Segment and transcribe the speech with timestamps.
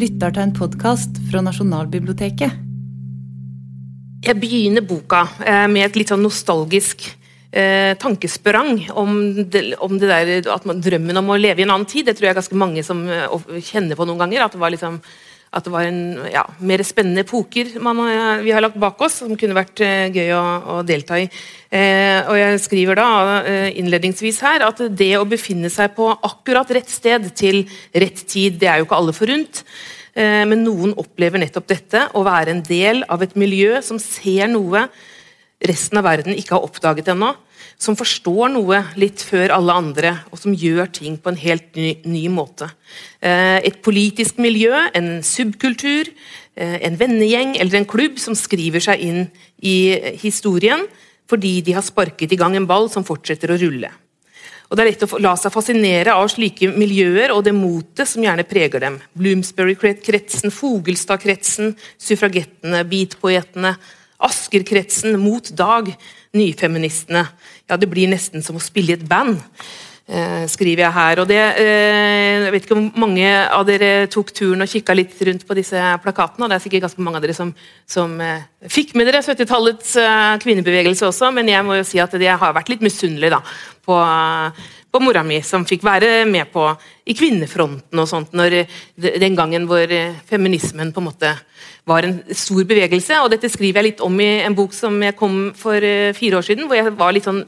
[0.00, 2.60] lytter til en podkast fra Nasjonalbiblioteket.
[4.24, 7.04] Jeg begynner boka eh, med et litt sånn nostalgisk
[7.52, 9.18] eh, tankesprang om
[9.52, 12.08] det, om det der, at man, drømmen om å leve i en annen tid.
[12.08, 14.46] Det tror jeg ganske mange som eh, kjenner på noen ganger.
[14.46, 15.00] At det var liksom
[15.50, 17.98] at det var en ja, mer spennende epoker man,
[18.44, 20.42] vi har lagt bak oss, som kunne vært eh, gøy å,
[20.76, 21.24] å delta i.
[21.74, 23.08] Eh, og Jeg skriver da
[23.40, 28.60] eh, innledningsvis her at det å befinne seg på akkurat rett sted til rett tid,
[28.62, 29.64] det er jo ikke alle forunt.
[30.20, 34.50] Eh, men noen opplever nettopp dette, å være en del av et miljø som ser
[34.52, 34.86] noe
[35.64, 37.34] resten av verden ikke har oppdaget ennå
[37.80, 41.94] som forstår noe litt før alle andre, og som gjør ting på en helt ny,
[42.04, 42.68] ny måte.
[43.24, 46.10] Eh, et politisk miljø, en subkultur,
[46.56, 49.30] eh, en vennegjeng eller en klubb som skriver seg inn
[49.62, 50.86] i historien
[51.30, 53.88] fordi de har sparket i gang en ball som fortsetter å rulle.
[54.70, 58.22] Og Det er lett å la seg fascinere av slike miljøer og det motet som
[58.22, 59.00] gjerne preger dem.
[59.18, 63.74] Bloomsbury-kretsen, Fogelstad-kretsen, suffragettene, beatpoetene,
[64.22, 65.90] Asker-kretsen, Mot Dag,
[66.38, 67.24] nyfeministene.
[67.66, 69.40] Ja, det blir nesten som å spille i et band.
[70.10, 71.20] Eh, skriver jeg her.
[71.22, 75.14] Og det, eh, jeg vet ikke om mange av dere tok turen og kikka litt
[75.22, 76.42] rundt på disse plakatene.
[76.42, 77.54] og Det er sikkert ganske mange av dere som,
[77.86, 82.10] som eh, fikk med dere 70-tallets eh, kvinnebevegelse også, men jeg må jo si at
[82.18, 83.38] jeg har vært litt misunnelig da,
[83.86, 84.00] på,
[84.90, 86.66] på mora mi, som fikk være med på
[87.06, 88.64] i kvinnefronten og sånt, når,
[88.98, 89.86] den gangen hvor
[90.26, 91.36] feminismen på en måte
[91.86, 93.22] var en stor bevegelse.
[93.22, 95.78] og Dette skriver jeg litt om i en bok som jeg kom for
[96.18, 96.66] fire år siden.
[96.66, 97.44] hvor Jeg var litt sånn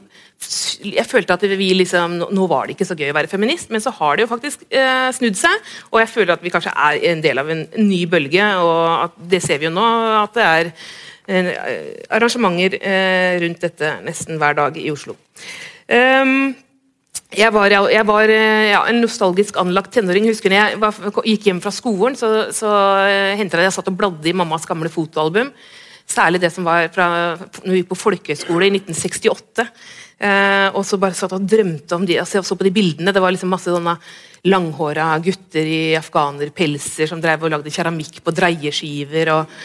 [0.83, 3.83] jeg følte at vi liksom, Nå var det ikke så gøy å være feminist, men
[3.83, 5.71] så har det jo faktisk eh, snudd seg.
[5.91, 9.43] Og jeg føler at vi kanskje er en del av en, ny bølge, og det
[9.43, 9.85] ser vi jo nå.
[10.23, 10.71] At det er
[11.27, 11.53] eh,
[12.13, 12.77] arrangementer
[13.43, 15.17] rundt dette nesten hver dag i Oslo.
[15.87, 16.53] Um,
[17.33, 20.27] jeg var, jeg var ja, en nostalgisk anlagt tenåring.
[20.29, 20.93] husker Jeg var,
[21.25, 22.69] gikk hjem fra skolen, så, så
[23.09, 25.49] jeg, hendte jeg satt og bladde i mammas gamle fotoalbum.
[26.09, 29.67] Særlig det som var fra når vi gikk på folkehøyskole i 1968.
[30.23, 33.13] Eh, og så bare satt og drømte om de, altså jeg så på de bildene.
[33.15, 33.95] Det var liksom masse sånne
[34.47, 39.33] langhåra gutter i afghanerpelser som drev og lagde keramikk på dreieskiver.
[39.33, 39.57] og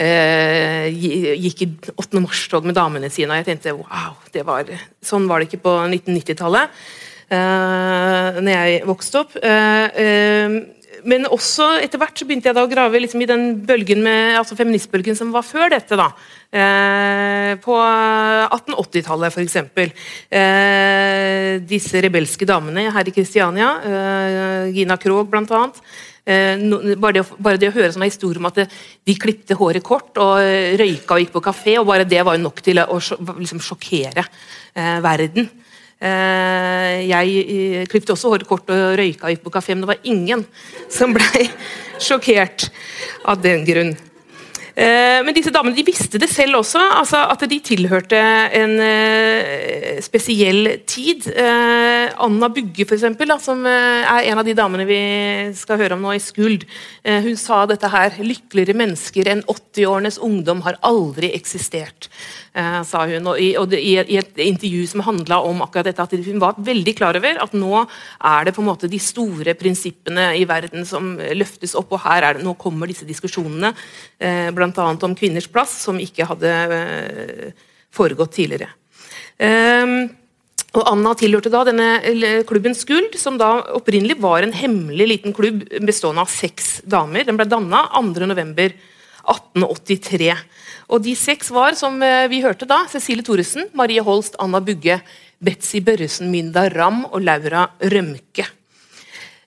[0.00, 2.22] eh, gikk i 8.
[2.22, 3.30] mars-tog med damene sine.
[3.32, 4.18] og jeg tenkte wow,
[4.48, 4.70] var,
[5.02, 6.70] sånn var det ikke på 1990-tallet
[7.32, 9.36] uh, når jeg vokste opp.
[9.36, 10.62] Uh,
[11.08, 14.36] men også etter hvert så begynte jeg da å grave liksom i den bølgen med,
[14.38, 15.98] altså feministbølgen som var før dette.
[15.98, 16.08] da.
[16.52, 19.56] Eh, på 1880-tallet, f.eks.
[20.28, 25.62] Eh, disse rebelske damene her i Kristiania, eh, Gina Krog bl.a.
[26.22, 26.60] Eh,
[27.00, 28.68] bare, det, bare, det, å høre sånne historier om at det,
[29.08, 30.38] de klipte håret kort og
[30.78, 33.62] røyka og gikk på kafé, og bare det var jo nok til å, å liksom
[33.64, 34.26] sjokkere
[35.02, 35.50] verden.
[36.02, 40.00] Eh, jeg eh, klipte også håret kort og røyka i på kafé, men det var
[40.02, 40.42] ingen
[40.90, 41.46] som ble
[42.02, 42.66] sjokkert
[43.28, 43.94] av den grunn.
[44.72, 48.20] Eh, men disse damene de visste det selv også, altså at de tilhørte
[48.58, 48.74] en
[50.02, 51.28] spesiell tid.
[51.32, 55.00] Anna Bugge, for eksempel, som er en av de damene vi
[55.58, 56.64] skal høre om nå i Skuld,
[57.04, 62.08] hun sa dette her Lykkeligere mennesker enn 80-årenes ungdom har aldri eksistert.
[62.52, 63.30] Eh, sa hun.
[63.32, 67.38] Og i, et intervju som handla om akkurat dette, at hun var veldig klar over
[67.40, 71.94] at nå er det på en måte de store prinsippene i verden som løftes opp,
[71.96, 73.72] og her er det, nå kommer disse diskusjonene,
[74.20, 74.88] eh, bl.a.
[74.94, 77.50] om kvinners plass, som ikke hadde eh,
[77.92, 78.70] foregått tidligere.
[79.42, 79.86] Eh,
[80.72, 82.00] og Anna tilhørte da denne
[82.48, 87.24] klubben Skuld, som da opprinnelig var en hemmelig liten klubb bestående av seks damer.
[87.28, 90.32] Den ble danna 2.11.1883.
[90.92, 95.00] Og de seks var, som eh, vi hørte da, Cecilie Thoresen, Marie Holst, Anna Bugge,
[95.42, 97.62] Betzy Børresen, Mynda Ramm og Laura
[97.92, 98.44] Rømke.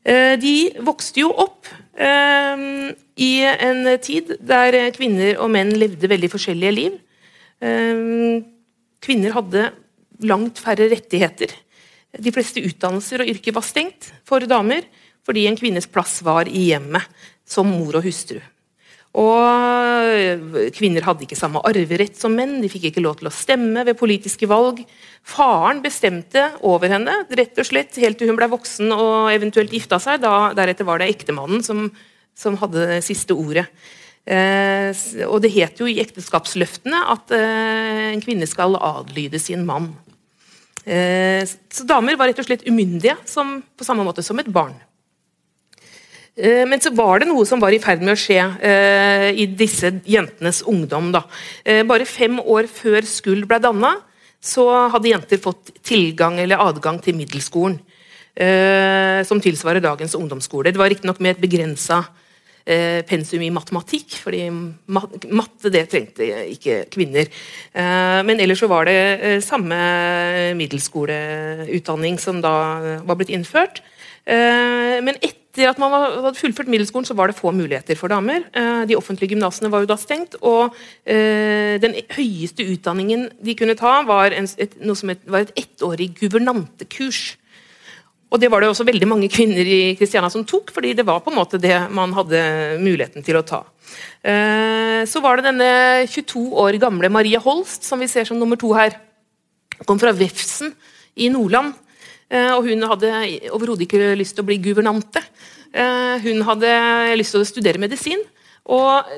[0.05, 0.55] Eh, de
[0.85, 1.65] vokste jo opp
[1.95, 6.97] i en tid der kvinner og menn levde veldig forskjellige liv.
[9.05, 9.69] Kvinner hadde
[10.27, 11.53] langt færre rettigheter.
[12.19, 14.83] De fleste utdannelser og yrker var stengt for damer
[15.25, 17.07] fordi en kvinnes plass var i hjemmet
[17.47, 18.41] som mor og hustru.
[19.15, 23.85] Og Kvinner hadde ikke samme arverett som menn, de fikk ikke lov til å stemme
[23.87, 24.81] ved politiske valg.
[25.23, 30.01] Faren bestemte over henne rett og slett helt til hun ble voksen og eventuelt gifta
[30.03, 30.19] seg.
[30.25, 31.87] Da, deretter var det ektemannen som,
[32.35, 33.69] som hadde det siste ordet.
[34.25, 34.89] Eh,
[35.29, 39.91] og Det het jo i ekteskapsløftene at eh, en kvinne skal adlyde sin mann.
[40.85, 44.75] Eh, så Damer var rett og slett umyndige, som, på samme måte som et barn.
[46.35, 49.47] Eh, men så var det noe som var i ferd med å skje eh, i
[49.47, 51.13] disse jentenes ungdom.
[51.15, 51.23] Da.
[51.63, 53.95] Eh, bare fem år før Skuld ble danna,
[54.43, 57.81] så hadde jenter fått tilgang eller adgang til middelskolen.
[58.35, 60.67] som tilsvarer dagens ungdomsskole.
[60.67, 62.01] Det var riktignok med et begrensa
[63.07, 67.31] pensum i matematikk, fordi matte det trengte ikke kvinner.
[68.27, 69.79] Men ellers så var det samme
[70.59, 73.79] middelskoleutdanning som da var blitt innført.
[74.27, 78.43] Men etter at man hadde fullført middelskolen, så var det få muligheter for damer.
[78.51, 80.75] Eh, de offentlige gymnasene var jo da stengt, og
[81.07, 85.55] eh, den høyeste utdanningen de kunne ta, var, en, et, noe som et, var et
[85.63, 87.37] ettårig guvernantekurs.
[88.33, 91.21] Og det var det også veldig mange kvinner i Kristiania som tok, fordi det var
[91.23, 92.41] på en måte det man hadde
[92.83, 93.61] muligheten til å ta.
[94.25, 95.71] Eh, så var det denne
[96.09, 98.97] 22 år gamle Maria Holst, som vi ser som nummer to her.
[99.85, 100.73] Kom fra Vefsn
[101.15, 101.77] i Nordland.
[102.29, 103.11] Eh, og hun hadde
[103.53, 105.21] overhodet ikke lyst til å bli guvernante.
[105.75, 106.71] Eh, hun hadde
[107.19, 108.23] lyst til å studere medisin.
[108.65, 109.11] Og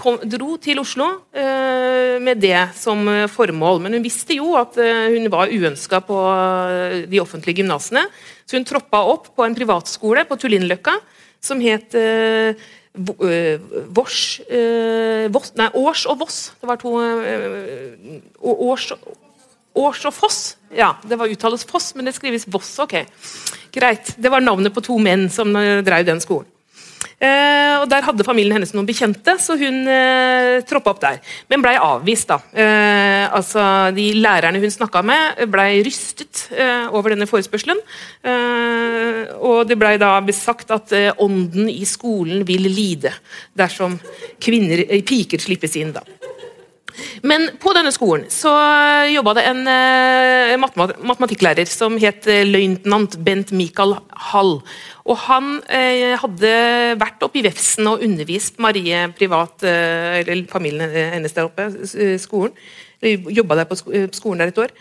[0.00, 3.80] kom, dro til Oslo eh, med det som formål.
[3.84, 6.18] Men hun visste jo at hun var uønska på
[7.08, 8.04] de offentlige gymnasene.
[8.44, 10.98] Så hun troppa opp på en privatskole på Tullinløkka
[11.40, 11.94] som het
[12.92, 16.52] Vors, eh, Nei, Års og Voss.
[16.60, 16.90] Det var to
[18.42, 18.92] Års,
[19.74, 20.40] Års og Foss.
[20.74, 22.72] Ja, det var uttales Foss, men det skrives Voss.
[22.82, 22.96] Ok,
[23.74, 24.14] greit.
[24.16, 26.48] Det var navnet på to menn som drev den skolen.
[27.20, 31.18] Eh, og Der hadde familien hennes noen bekjente, så hun eh, troppa opp der.
[31.52, 32.30] Men blei avvist.
[32.32, 32.38] da.
[32.52, 37.80] Eh, altså, De lærerne hun snakka med, blei rystet eh, over denne forespørselen.
[38.24, 43.12] Eh, og det blei da besagt at eh, ånden i skolen vil lide
[43.56, 43.98] dersom
[44.40, 45.92] kvinner, piker slippes inn.
[45.92, 46.04] da.
[47.26, 48.52] Men på denne skolen så
[49.10, 50.68] jobba det en uh,
[51.10, 53.96] matematikklærer som het løytnant Bent Michael
[54.30, 54.58] Hall.
[55.06, 56.52] Og han uh, hadde
[57.00, 61.70] vært oppe i Vefsn og undervist Marie privat, uh, eller familien hennes der oppe,
[62.20, 62.56] skolen.
[63.00, 63.78] Jobba der på
[64.12, 64.72] skolen der et år.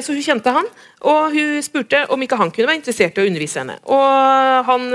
[0.00, 0.64] Så hun kjente han,
[1.04, 3.76] og hun spurte om ikke han kunne være interessert i å undervise henne.
[3.84, 4.86] Og Han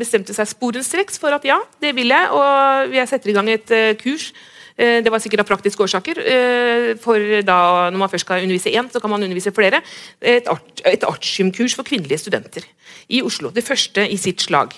[0.00, 3.74] bestemte seg sporenstreks for at ja, det vil jeg, og jeg setter i gang et
[4.00, 4.49] kurs Eh,
[5.04, 6.20] det var sikkert av praktiske årsaker.
[6.20, 9.82] Eh, for da, Når man først skal undervise én, så kan man undervise flere.
[10.20, 10.82] Et, art,
[11.76, 12.64] for kvinnelige studenter
[13.08, 13.50] i Oslo.
[13.50, 14.72] Det første i sitt slag.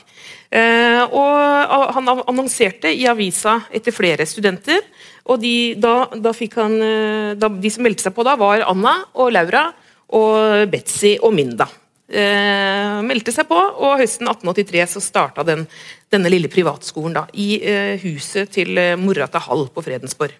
[0.50, 4.82] Eh, og Han annonserte i avisa etter flere studenter.
[5.24, 9.30] og de, da, da han, da, de som meldte seg på da, var Anna og
[9.30, 9.72] Laura
[10.10, 11.68] og Betzy og Minda
[12.12, 15.66] eh, meldte seg på, og høsten 1883 så starta den,
[16.12, 20.36] denne lille privatskolen da, i eh, huset til eh, mora til Hall på Fredensborg.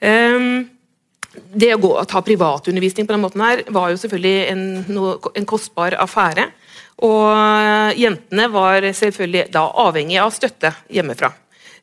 [0.00, 0.50] Eh,
[1.30, 5.46] det å gå, ta privatundervisning på den måten her var jo selvfølgelig en, no, en
[5.48, 6.48] kostbar affære.
[7.06, 11.32] Og eh, jentene var selvfølgelig da avhengig av støtte hjemmefra.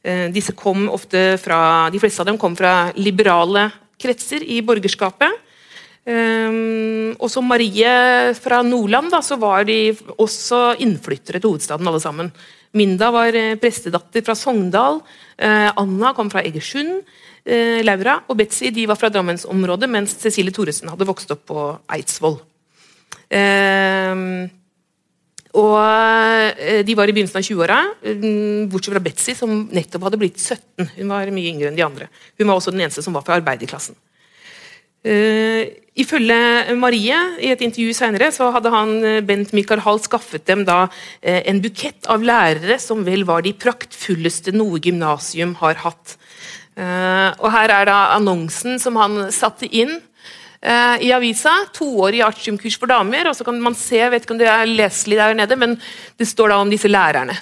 [0.04, 5.47] Eh, disse kom ofte fra, De fleste av dem kom fra liberale kretser i borgerskapet.
[6.08, 12.00] Um, og som Marie fra Nordland da, så var de også innflyttere til hovedstaden alle
[12.00, 12.32] sammen.
[12.78, 15.02] Minda var eh, prestedatter fra Sogndal.
[15.36, 17.02] Uh, Anna kom fra Egersund.
[17.48, 21.68] Uh, Laura og Betzy de var fra Drammensområdet, mens Cecilie Thoresen hadde vokst opp på
[21.98, 22.40] Eidsvoll.
[23.28, 24.48] Uh,
[25.58, 25.80] og
[26.86, 27.78] De var i begynnelsen av 20-åra,
[28.14, 30.92] um, bortsett fra Betzy, som nettopp hadde blitt 17.
[31.00, 32.12] Hun var mye yngre enn de andre.
[32.38, 33.98] Hun var også den eneste som var fra arbeiderklassen.
[35.06, 40.46] Uh, ifølge Marie i et intervju senere, så hadde han, eh, Bent Mikael Hall skaffet
[40.46, 45.80] dem da uh, en bukett av lærere som vel var de praktfulleste noe gymnasium har
[45.86, 46.18] hatt.
[46.78, 50.00] Uh, og Her er da annonsen som han satte inn
[50.58, 51.52] i avisa.
[51.72, 53.28] Toårig artiumkurs for damer.
[53.30, 55.76] og så kan man se, vet ikke om det er leselig der nede, men
[56.18, 57.36] det står da om disse lærerne.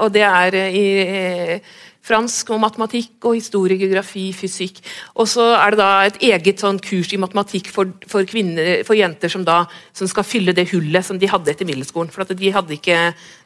[0.00, 1.60] og det er i
[2.06, 4.80] fransk og matematikk og historie, geografi, fysikk.
[5.20, 8.96] Og så er det da et eget sånn kurs i matematikk for, for, kvinner, for
[8.96, 9.62] jenter som, da,
[9.96, 12.12] som skal fylle det hullet som de hadde etter middelskolen.
[12.14, 12.98] For de hadde ikke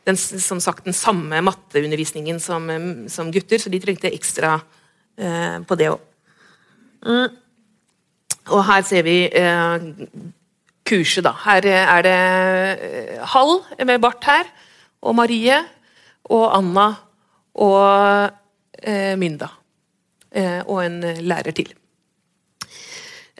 [0.06, 2.70] den, som sagt, den samme matteundervisningen som,
[3.10, 4.56] som gutter, så de trengte ekstra
[5.18, 6.10] eh, på det òg.
[7.04, 7.40] Mm.
[8.54, 9.90] Og her ser vi eh,
[10.86, 11.34] kurset, da.
[11.46, 12.18] Her er det
[12.86, 14.48] eh, Hall med bart her,
[15.04, 15.58] og Marie
[16.32, 16.86] og Anna
[17.54, 18.32] og eh,
[19.18, 19.50] Minda.
[20.34, 21.72] Eh, og en lærer til.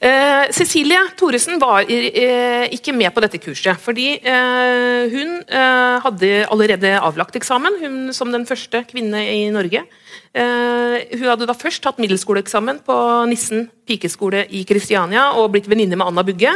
[0.04, 6.32] Eh, Cecilie Thoresen var eh, ikke med på dette kurset, fordi eh, hun eh, hadde
[6.50, 9.84] allerede avlagt eksamen hun, som den første kvinne i Norge.
[10.34, 12.94] hun hadde da først tatt middelskoleeksamen på
[13.30, 16.50] Nissen pikeskole i Kristiania og blitt venninne med Anna Bugge.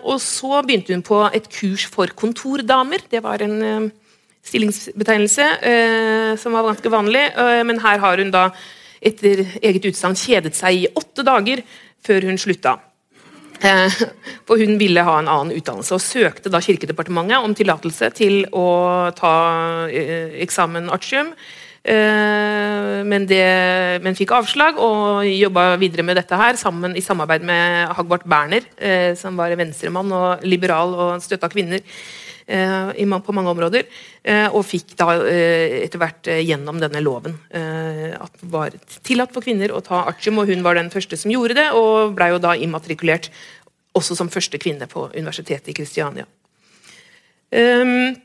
[0.00, 3.04] og så begynte hun på et kurs for kontordamer.
[3.10, 3.92] Det var en
[4.44, 7.24] stillingsbetegnelse, eh, som var ganske vanlig.
[7.36, 8.48] Eh, men her har hun da
[9.04, 11.64] etter eget utsagn kjedet seg i åtte dager
[12.04, 12.78] før hun slutta.
[14.44, 19.10] For hun ville ha en annen utdannelse, og søkte da Kirkedepartementet om tillatelse til å
[19.16, 19.34] ta
[19.88, 21.30] eksamen artium.
[21.84, 23.46] Men, det,
[24.04, 28.68] men fikk avslag, og jobba videre med dette her sammen, i samarbeid med Hagbart Berner,
[29.16, 31.80] som var venstremann og liberal og støtta kvinner
[32.46, 33.86] på mange områder.
[34.52, 39.80] Og fikk da etter hvert gjennom denne loven at det var tillatt for kvinner å
[39.84, 43.30] ta artium, og hun var den første som gjorde det, og blei jo da immatrikulert
[43.94, 46.26] også som første kvinne på universitetet i Kristiania.
[47.54, 48.16] Um,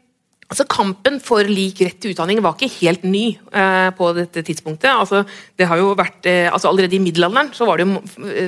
[0.50, 4.90] altså Kampen for lik rett til utdanning var ikke helt ny eh, på dette tidspunktet.
[4.90, 5.24] Altså,
[5.60, 7.88] det har jo vært, eh, altså Allerede i middelalderen så, var det,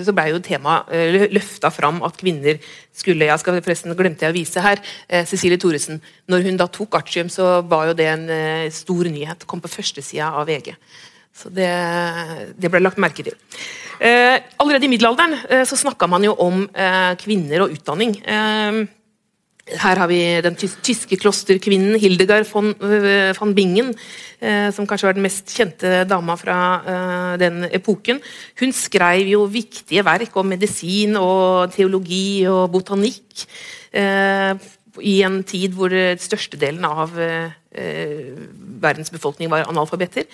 [0.06, 2.60] så ble jo temaet eh, løfta fram at kvinner
[2.98, 4.82] skulle jeg skal forresten glemte jeg å vise her,
[5.30, 6.02] Cecilie Thoresen.
[6.30, 8.26] Når hun da tok artium, så var jo det en
[8.76, 9.46] stor nyhet.
[9.48, 10.74] Kom på førstesida av VG.
[11.32, 11.70] Så det,
[12.60, 13.36] det, ble lagt merke til.
[14.04, 18.18] Eh, allerede i middelalderen eh, så snakka man jo om eh, kvinner og utdanning.
[18.20, 18.82] Eh,
[19.80, 23.94] her har vi den tyske klosterkvinnen Hildegard von, eh, von Bingen,
[24.42, 28.22] eh, som kanskje var den mest kjente dama fra den epoken.
[28.60, 33.46] Hun skrev jo viktige verk om medisin og teologi og botanikk
[35.02, 37.12] i en tid hvor størstedelen av
[38.82, 40.26] verdens befolkning var analfabeter.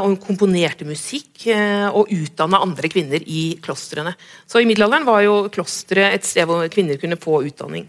[0.00, 1.46] Og hun komponerte musikk
[1.92, 4.14] og utdanna andre kvinner i klostrene.
[4.46, 7.88] Så i middelalderen var jo klosteret et sted hvor kvinner kunne få utdanning.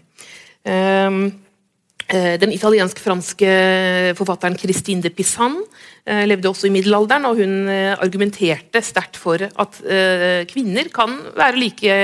[0.64, 1.30] Eh,
[2.10, 3.50] Eh, den italiensk-franske
[4.18, 5.54] forfatteren Christine de Pisan
[6.02, 9.78] eh, levde også i middelalderen, og hun eh, argumenterte sterkt for at
[10.50, 11.94] kvinner kan være like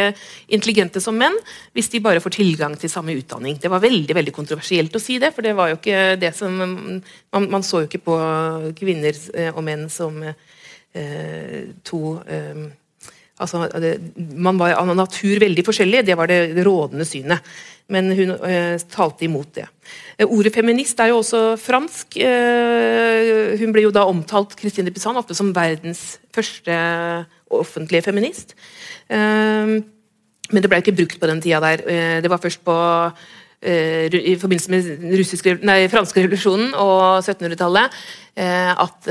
[0.52, 1.34] intelligente som menn
[1.74, 3.58] hvis de bare får tilgang til samme utdanning.
[3.58, 6.54] Det var veldig veldig kontroversielt å si det, for det var jo ikke det som
[6.56, 8.16] Man, man så jo ikke på
[8.78, 9.16] kvinner
[9.52, 10.22] og menn som
[11.84, 12.00] to
[13.38, 13.66] altså,
[14.16, 17.56] Man var av natur veldig forskjellig, det var det, det rådende synet
[17.92, 19.66] men hun eh, talte imot det.
[20.18, 22.18] Eh, ordet feminist er jo også fransk.
[22.18, 26.74] Eh, hun ble jo da omtalt Christine Pizan, ofte som verdens første
[27.54, 28.56] offentlige feminist.
[29.06, 29.78] Eh,
[30.46, 31.86] men det ble ikke brukt på den tida der.
[31.86, 32.76] Eh, det var først på
[33.62, 37.96] i forbindelse med russisk, nei, franske revolusjonen og 1700-tallet
[38.36, 39.08] at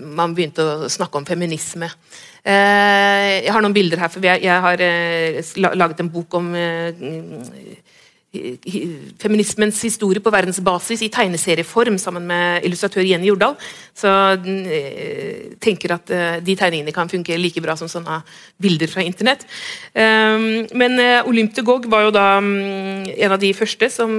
[0.00, 1.88] man begynte å snakke om feminisme.
[2.46, 4.84] jeg har noen bilder her, for jeg har
[5.74, 6.54] laget en bok om
[9.20, 13.56] feminismens historie på verdensbasis i tegneserieform sammen med illustratør Jenny Jordal.
[13.96, 18.20] Så jeg eh, tenker at eh, de tegningene kan funke like bra som sånne
[18.62, 19.46] bilder fra internett.
[19.96, 24.18] Ehm, men eh, Olymp de Gogh var jo da mm, en av de første som,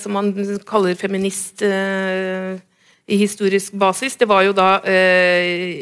[0.00, 0.30] som man
[0.68, 4.16] kaller feminist i historisk basis.
[4.20, 4.68] Det var jo da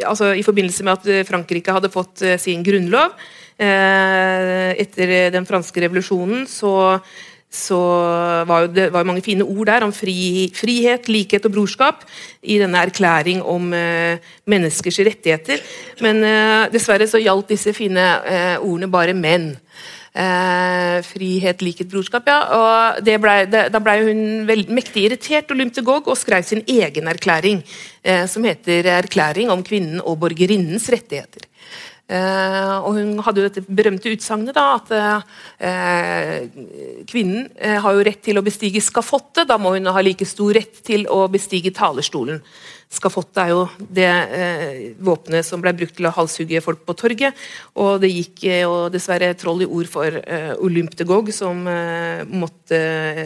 [0.09, 3.15] altså i forbindelse med at Frankrike hadde fått sin grunnlov
[3.63, 6.99] etter den franske revolusjonen, så
[7.53, 7.79] så
[8.49, 12.07] var det var mange fine ord der om fri, frihet, likhet og brorskap
[12.49, 15.61] i denne erklæring om eh, menneskers rettigheter.
[16.01, 19.53] Men eh, dessverre så gjaldt disse fine eh, ordene bare menn.
[20.13, 22.27] frihet, likhet, brorskap.
[22.29, 25.57] ja, og ble, det, Da ble hun veld, mektig irritert og
[26.13, 27.63] og skrev sin egen erklæring,
[28.29, 31.49] som heter 'Erklæring om kvinnen og borgerinnens rettigheter'.
[32.13, 36.43] Uh, og hun hadde jo dette berømte utsagnet at eh,
[37.09, 39.47] kvinnen uh, har jo rett til å bestige skafottet.
[39.49, 42.43] Da må hun ha like stor rett til å bestige talerstolen.
[42.93, 44.11] Skafottet er jo det
[45.01, 47.39] våpenet som ble brukt til å halshugge folk på torget.
[47.81, 50.19] Og det gikk jo dessverre troll i ord for
[50.61, 51.65] Olymp de Gog, som,
[52.29, 52.83] måtte,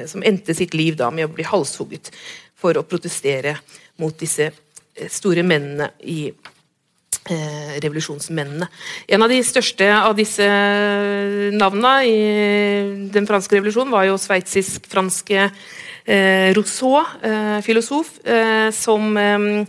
[0.07, 2.15] som endte sitt liv da med å bli halshugget
[2.55, 3.57] for å protestere
[3.99, 4.53] mot disse
[5.11, 6.56] store mennene i Eh,
[7.27, 8.69] revolusjonsmennene.
[9.09, 10.47] En av de største av disse
[11.57, 12.17] navnene i
[13.13, 15.49] den franske revolusjonen var jo sveitsisk-franske
[16.07, 19.67] eh, Rousseau, eh, filosof, eh, som eh,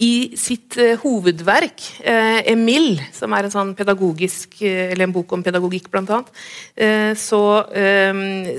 [0.00, 3.72] i sitt eh, hovedverk, eh, 'Emil', som er en sånn
[4.64, 7.40] eh, en bok om pedagogikk, bl.a., annet, så,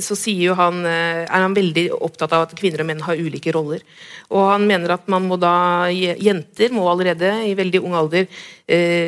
[0.06, 0.16] så
[0.56, 3.82] han, er han veldig opptatt av at kvinner og menn har ulike roller.
[4.30, 8.28] Og han mener at man må da, jenter må allerede i veldig ung alder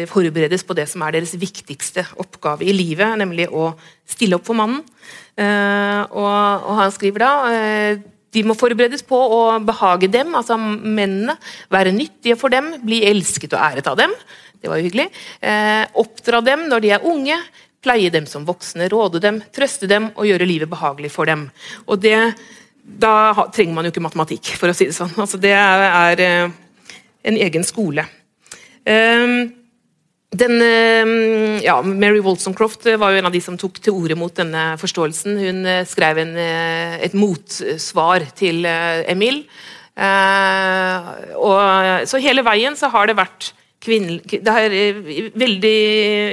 [0.10, 3.75] forberedes på det som er deres viktigste oppgave i livet, nemlig å
[4.10, 4.82] stille opp for mannen.
[5.38, 7.34] Og, og han skriver da
[8.34, 11.36] de må forberedes på å behage dem, altså mennene.
[11.74, 14.16] Være nyttige for dem, bli elsket og æret av dem.
[14.63, 15.10] Det var jo hyggelig.
[15.44, 17.38] Eh, oppdra dem når de er unge.
[17.84, 21.50] Pleie dem som voksne, råde dem, trøste dem og gjøre livet behagelig for dem.
[21.88, 22.18] Og det,
[22.84, 25.13] Da trenger man jo ikke matematikk, for å si det sånn.
[25.16, 28.04] Altså, det er, er eh, en egen skole.
[28.84, 29.62] Eh,
[30.34, 34.34] den, eh, ja, Mary Walsoncroft var jo en av de som tok til orde mot
[34.34, 35.38] denne forståelsen.
[35.38, 39.44] Hun eh, skrev en, eh, et motsvar til Emil.
[41.38, 41.60] Og,
[42.10, 43.52] så hele veien så har det vært
[43.84, 44.74] kvinner, det har
[45.38, 45.78] veldig,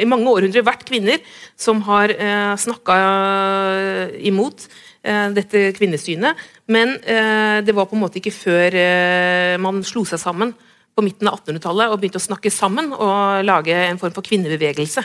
[0.00, 1.20] i mange århundrer vært kvinner
[1.58, 2.96] som har eh, snakka
[4.30, 4.64] imot
[5.02, 6.40] eh, dette kvinnesynet.
[6.70, 10.54] Men eh, det var på en måte ikke før eh, man slo seg sammen
[10.96, 15.04] på midten av 1800-tallet og begynte å snakke sammen og lage en form for kvinnebevegelse,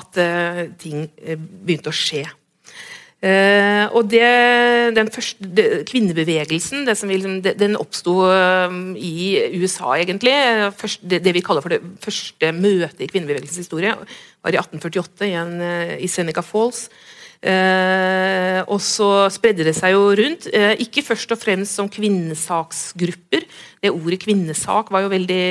[0.00, 2.24] at uh, ting uh, begynte å skje.
[3.16, 4.26] Uh, og det,
[4.94, 8.18] den første det, Kvinnebevegelsen som, liksom, det, den oppsto
[9.00, 9.16] i
[9.56, 10.34] USA, egentlig.
[10.76, 13.96] Først, det, vi kaller for det første møtet i kvinnebevegelsens historie,
[14.44, 15.56] var i 1848 igjen,
[15.96, 16.86] i Seneca Falls.
[17.42, 20.48] Eh, og så spredde det seg jo rundt.
[20.52, 23.46] Eh, ikke først og fremst som kvinnesaksgrupper.
[23.82, 25.46] Det ordet kvinnesak var jo veldig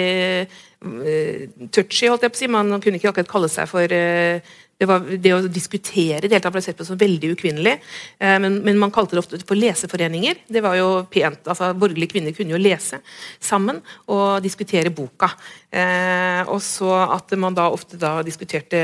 [0.45, 2.51] eh, touchy, holdt jeg på å si.
[2.51, 6.63] Man kunne ikke akkurat kalle seg for eh, det, var, det, å diskutere det ble
[6.63, 7.75] sett på som veldig ukvinnelig.
[8.19, 10.43] Eh, men, men, man kalte det ofte for leseforeninger.
[10.51, 12.99] Det var jo pent, altså Borgerlige kvinner kunne jo lese
[13.39, 13.79] sammen
[14.11, 15.31] og diskutere boka.
[15.71, 18.81] Eh, og så at man da ofte da diskuterte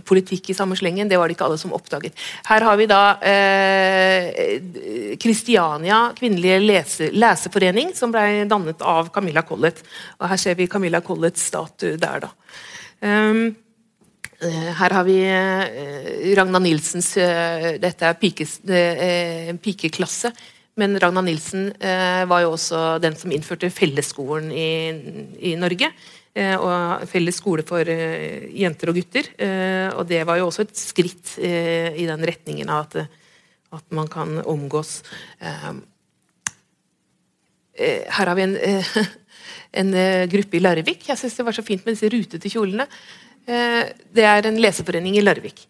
[0.00, 1.08] politikk i samme slengen.
[1.08, 2.16] Det var det ikke alle som oppdaget.
[2.48, 3.00] Her har vi da
[5.20, 9.82] Kristiania eh, kvinnelige lese, leseforening, som ble dannet av Camilla Collett.
[10.20, 12.32] Og her ser vi Camilla Colletts statue der, da.
[13.02, 13.52] Um,
[14.42, 20.32] her har vi eh, Ragna Nilsens eh, Dette er pikes, uh, pikeklasse.
[20.80, 21.66] Men Ragna Nilsen
[22.30, 24.70] var jo også den som innførte fellesskolen i,
[25.44, 25.90] i Norge.
[26.32, 29.26] Eh, og felles skole for eh, jenter og gutter.
[29.36, 32.94] Eh, og det var jo også et skritt i den retningen av at,
[33.76, 35.02] at man kan omgås.
[35.42, 35.82] Her
[38.28, 38.56] har vi en,
[39.82, 39.92] en
[40.32, 41.08] gruppe i Larvik.
[41.10, 42.88] Jeg syns det var så fint med disse rutete kjolene.
[43.46, 45.64] Det er en leseforening i Larvik.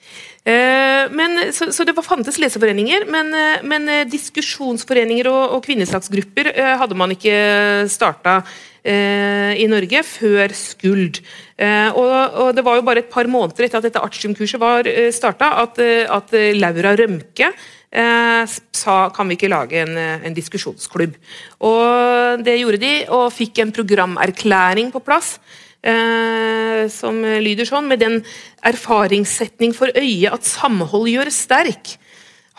[0.44, 3.32] Men, så, så, det fantes leseforeninger, men,
[3.64, 6.50] men diskusjonsforeninger og, og kvinnesaksgrupper
[6.82, 7.38] hadde man ikke
[7.88, 8.42] starta
[8.82, 11.20] Eh, i Norge før Skuld.
[11.54, 14.88] Eh, og, og, Det var jo bare et par måneder etter at dette artiumkurset var
[14.90, 15.78] eh, starta, at,
[16.10, 17.52] at, Laura Rømke
[17.92, 21.12] sa kan vi ikke lage en, en, diskusjonsklubb.
[21.60, 25.36] Og Det gjorde de, og fikk en programerklæring på plass.
[25.82, 28.20] Eh, som lyder sånn, med den
[28.62, 31.96] erfaringssetning for øye at samhold gjør sterk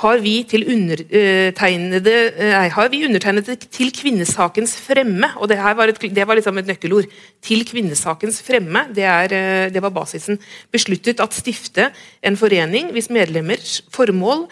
[0.02, 5.30] har vi, til undertegnede, nei, har vi undertegnede til kvinnesakens fremme.
[5.38, 7.08] og Det, var, et, det var liksom et nøkkelord.
[7.44, 8.88] Til kvinnesakens fremme.
[8.96, 10.40] Det, er, eh, det var basisen.
[10.74, 11.92] Besluttet at stifte
[12.24, 14.48] en forening hvis medlemmers formål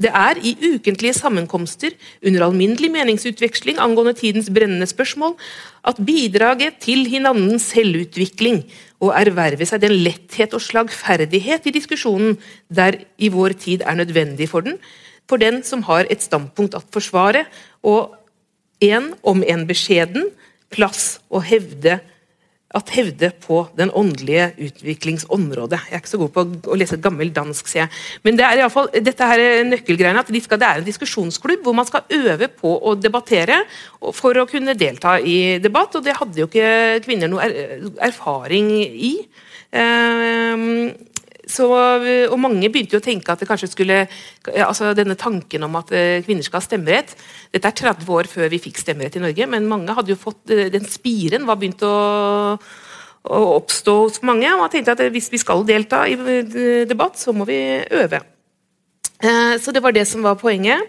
[0.00, 1.94] det er i ukentlige sammenkomster
[2.26, 5.36] under alminnelig meningsutveksling angående tidens brennende spørsmål
[5.88, 8.62] at bidraget til hinandens selvutvikling
[9.00, 12.36] og erverve seg den letthet og slagferdighet i diskusjonen
[12.68, 14.76] der i vår tid er nødvendig for den,
[15.28, 17.46] for den som har et standpunkt at forsvare,
[17.82, 18.16] og
[18.80, 20.30] en, om en beskjeden,
[20.70, 21.98] plass å hevde
[22.70, 25.80] at hevde på den åndelige utviklingsområdet.
[25.90, 27.92] Jeg er ikke så god på å lese et gammelt dansk, sier jeg.
[28.22, 31.66] Men det er i fall, dette her nøkkelgreiene at de skal, det er en diskusjonsklubb
[31.66, 33.64] hvor man skal øve på å debattere
[34.14, 35.98] for å kunne delta i debatt.
[35.98, 37.50] Og det hadde jo ikke kvinner noe
[38.06, 39.14] erfaring i.
[39.70, 40.90] Um,
[41.50, 41.66] så,
[42.30, 43.98] og Mange begynte jo å tenke at det kanskje skulle
[44.64, 47.14] altså denne tanken om at eh, kvinner skal ha stemmerett
[47.52, 50.52] Dette er 30 år før vi fikk stemmerett i Norge, men mange hadde jo fått
[50.54, 51.94] eh, den spiren var begynt å,
[53.26, 54.48] å oppstå hos mange.
[54.52, 57.60] og man tenkte at hvis vi skal delta i eh, debatt, så må vi
[58.00, 58.22] øve.
[59.60, 60.80] Så det var det som var poenget.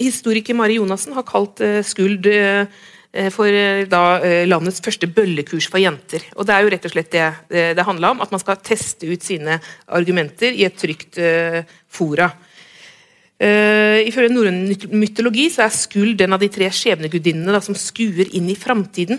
[0.00, 2.64] Historiker Mari Jonassen har kalt Skuld Eh,
[3.30, 6.24] for eh, da, eh, landets første bøllekurs for jenter.
[6.34, 7.28] Og Det er jo rett og slett det
[7.78, 11.20] det handla om, at man skal teste ut sine argumenter i et trygt
[11.88, 12.32] fora.
[13.34, 14.60] Uh, Ifølge norrøn
[14.94, 19.18] mytologi så er Skuld den av de tre skjebnegudinnene som skuer inn i framtiden.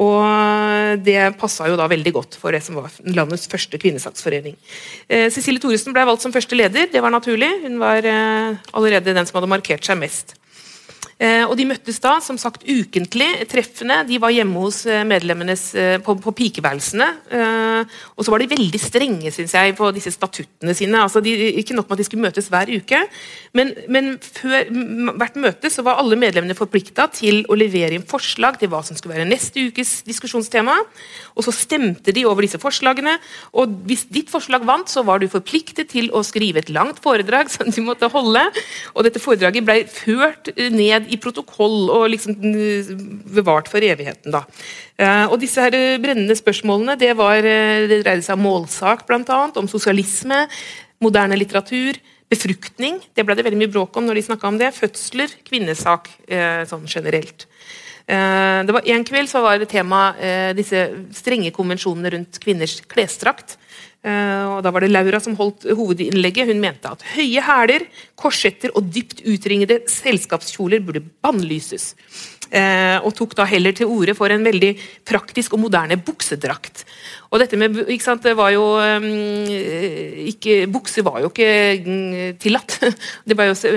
[0.00, 4.56] Og det passa jo da veldig godt for det som var landets første kvinnesaksforening.
[5.12, 6.88] Uh, Cecilie Thoresen ble valgt som første leder.
[6.92, 7.52] Det var naturlig.
[7.66, 10.39] Hun var uh, allerede den som hadde markert seg mest.
[11.20, 13.28] Eh, og De møttes da som sagt ukentlig.
[13.50, 17.08] Treffene de var hjemme hos eh, medlemmenes eh, på, på pikeværelsene.
[18.16, 21.02] Og så var de veldig strenge synes jeg, på disse statuttene sine.
[21.04, 23.00] Altså de, ikke nok med at de skulle møtes hver uke,
[23.56, 24.68] men, men før
[25.20, 28.98] hvert møte så var alle medlemmene forplikta til å levere inn forslag til hva som
[28.98, 30.76] skulle være neste ukes diskusjonstema.
[31.36, 33.16] Og så stemte de over disse forslagene.
[33.60, 37.52] Og hvis ditt forslag vant, så var du forpliktet til å skrive et langt foredrag
[37.52, 38.44] som du måtte holde.
[38.94, 42.36] Og dette foredraget ble ført ned i protokoll og liksom
[43.34, 44.32] bevart for evigheten.
[44.34, 44.44] da.
[45.30, 50.46] Og disse her brennende spørsmålene det, var, det dreide seg om målsak, annet, om sosialisme,
[51.02, 51.98] moderne litteratur,
[52.30, 53.00] befruktning.
[53.14, 54.72] Det ble det veldig mye bråk om når de snakka om det.
[54.76, 56.10] Fødsler, kvinnesak
[56.70, 57.46] sånn generelt.
[58.10, 60.10] Det var En kveld så var det tema
[60.56, 63.56] disse strenge konvensjonene rundt kvinners klesdrakt.
[64.00, 66.48] Eh, og Da var det Laura som holdt hovedinnlegget.
[66.48, 67.86] Hun mente at høye hæler,
[68.16, 71.94] korsetter og dypt utringede selskapskjoler burde bannlyses.
[72.50, 74.72] Eh, og tok da heller til orde for en veldig
[75.06, 76.82] praktisk og moderne buksedrakt.
[77.30, 79.04] Og dette med, ikke sant, det var jo um,
[80.26, 81.50] ikke, Bukser var jo ikke
[81.86, 82.74] mm, tillatt.
[83.30, 83.36] Jo,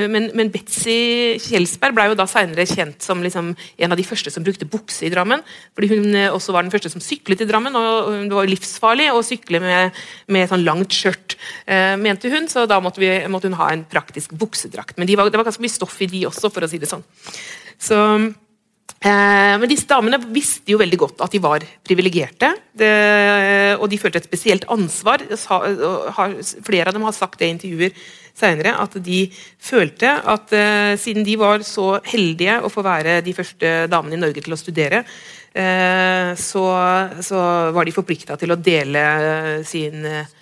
[0.09, 4.31] men, men, Betzy Kjelsberg ble jo da senere kjent som liksom en av de første
[4.33, 5.43] som brukte bukse i Drammen.
[5.77, 9.11] Fordi hun eh, også var den første som syklet i Drammen, og det var livsfarlig
[9.13, 10.01] å sykle med,
[10.33, 11.37] med sånn langt skjørt,
[12.01, 12.49] mente hun.
[12.49, 14.97] Så da måtte, vi, måtte, hun ha en praktisk buksedrakt.
[14.97, 16.89] Men de var, det var ganske mye stoff i de også, for å si det
[16.89, 17.05] sånn.
[17.83, 18.42] Så Eh,
[19.03, 22.53] men disse damene visste jo veldig godt at de var privilegerte.
[23.75, 25.25] Og de følte et spesielt ansvar.
[25.35, 27.97] Flere av dem har sagt det i intervjuer
[28.37, 29.25] senere, at de
[29.61, 34.21] følte at uh, siden de var så heldige å få være de første damene i
[34.23, 36.63] Norge til å studere, uh, så,
[37.75, 39.03] var de forplikta til å dele
[39.67, 40.41] sin Eh,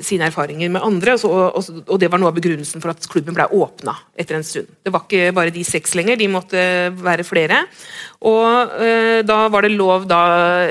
[0.00, 1.14] sine erfaringer med andre.
[1.14, 4.38] Og, så, og, og, det var noe av begrunnelsen for at klubben ble åpna etter
[4.38, 4.70] en stund.
[4.82, 6.62] Det var ikke bare de seks lenger, de måtte
[6.96, 7.60] være flere.
[8.26, 10.20] Og eh, da var det lov da,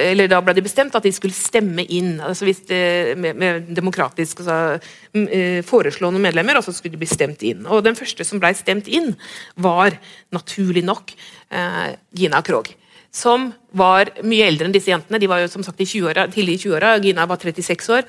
[0.02, 2.84] eller da ble det bestemt at de skulle stemme inn altså hvis det,
[3.22, 4.80] med, med demokratisk altså,
[5.22, 7.66] eh, foreslå medlemmer, og så skulle de bli stemt inn.
[7.70, 9.14] Og Den første som ble stemt inn,
[9.62, 9.96] var
[10.34, 11.14] naturlig nok
[11.54, 12.74] eh, Gina Krog
[13.16, 15.22] som var mye eldre enn disse jentene.
[15.22, 16.98] De var jo som sagt i 20 tidlig i 20-åra.
[17.00, 18.04] Gina var 36 år.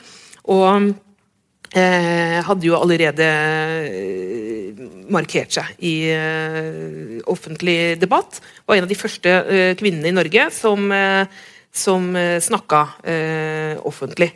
[0.53, 0.93] Og
[1.75, 8.41] eh, hadde jo allerede eh, markert seg i eh, offentlig debatt.
[8.67, 9.37] Var en av de første
[9.81, 10.91] kvinnene i Norge som,
[11.75, 12.11] som
[12.43, 12.83] snakka
[13.87, 14.33] offentlig.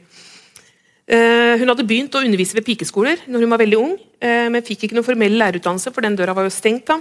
[1.10, 4.94] Hun hadde begynt å undervise ved pikeskoler når hun var veldig ung, men fikk ikke
[4.94, 6.86] noen formell lærerutdannelse, for den døra var jo stengt.
[6.86, 7.00] da.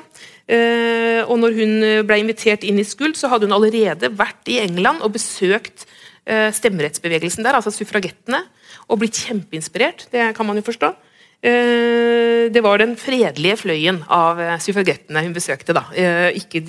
[1.30, 1.76] Og når hun
[2.10, 5.86] ble invitert inn i Skuld, så hadde hun allerede vært i England og besøkt
[6.26, 8.42] stemmerettsbevegelsen der, altså suffragettene
[8.90, 10.08] og blitt kjempeinspirert.
[10.12, 10.90] Det kan man jo forstå.
[11.40, 15.74] Eh, det var den fredelige fløyen av eh, suffragettene hun besøkte.
[15.78, 15.86] da.
[15.96, 16.60] Eh, ikke,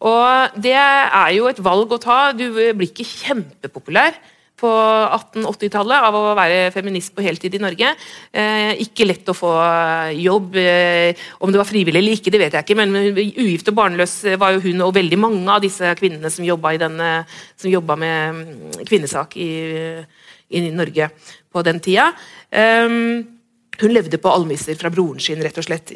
[0.00, 2.32] Og Det er jo et valg å ta.
[2.32, 4.16] Du blir ikke kjempepopulær
[4.64, 7.90] på 1880-tallet av å være feminist på heltid i Norge.
[8.30, 9.50] Eh, ikke lett å få
[10.14, 10.56] jobb.
[10.60, 14.16] Eh, om det var frivillig eller ikke, det vet jeg ikke, men ugift og barnløs
[14.40, 17.10] var jo hun og veldig mange av disse kvinnene som jobba, denne,
[17.60, 19.50] som jobba med mm, kvinnesak i,
[20.54, 21.10] i, Norge
[21.52, 22.12] på den tida.
[22.54, 23.33] Um,
[23.80, 25.92] hun levde på almisser fra broren sin, rett og slett,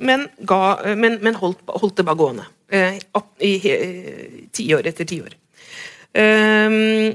[0.00, 0.60] men, ga,
[0.96, 2.46] men, men holdt, holdt, det bare gående.
[2.70, 3.00] Eh,
[3.44, 3.52] I
[4.54, 5.34] tiår etter tiår.
[6.16, 7.12] Um,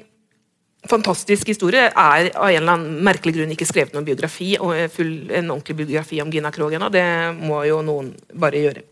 [0.87, 1.87] fantastisk historie.
[1.89, 4.53] Er av en eller annen merkelig grunn ikke skrevet noen biografi,
[4.93, 6.91] full, en ordentlig biografi om Gina Krog ennå.
[6.93, 7.05] Det
[7.41, 8.85] må jo noen bare gjøre.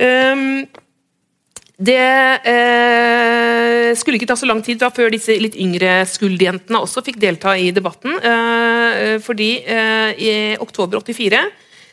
[0.00, 0.64] Um,
[1.80, 1.96] det
[2.44, 7.16] eh, skulle ikke ta så lang tid da, før disse litt yngre Skuld-jentene også fikk
[7.22, 8.18] delta i debatten.
[8.20, 11.40] Eh, fordi eh, i oktober 84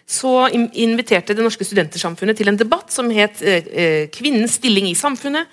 [0.08, 0.48] så
[0.80, 5.48] inviterte Det Norske Studentersamfunnet til en debatt som het eh, eh, 'Kvinnens stilling i samfunnet'.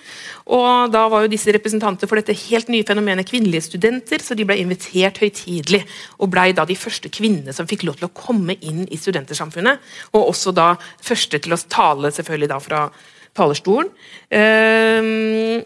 [0.47, 4.45] Og Da var jo disse representanter for dette helt nye fenomenet kvinnelige studenter, så de
[4.45, 5.83] ble invitert høytidelig.
[6.21, 9.79] Og blei da de første kvinnene som fikk lov til å komme inn i studentersamfunnet.
[10.15, 12.91] Og også da første til å tale selvfølgelig da fra
[13.37, 13.91] talerstolen.
[14.31, 15.63] Ehm,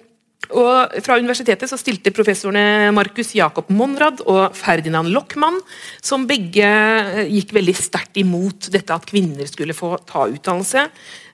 [0.48, 5.58] og Fra universitetet så stilte professorene Markus Jakob Monrad og Ferdinand Lockmann,
[6.00, 10.86] som begge eh, gikk veldig sterkt imot dette at kvinner skulle få ta utdannelse.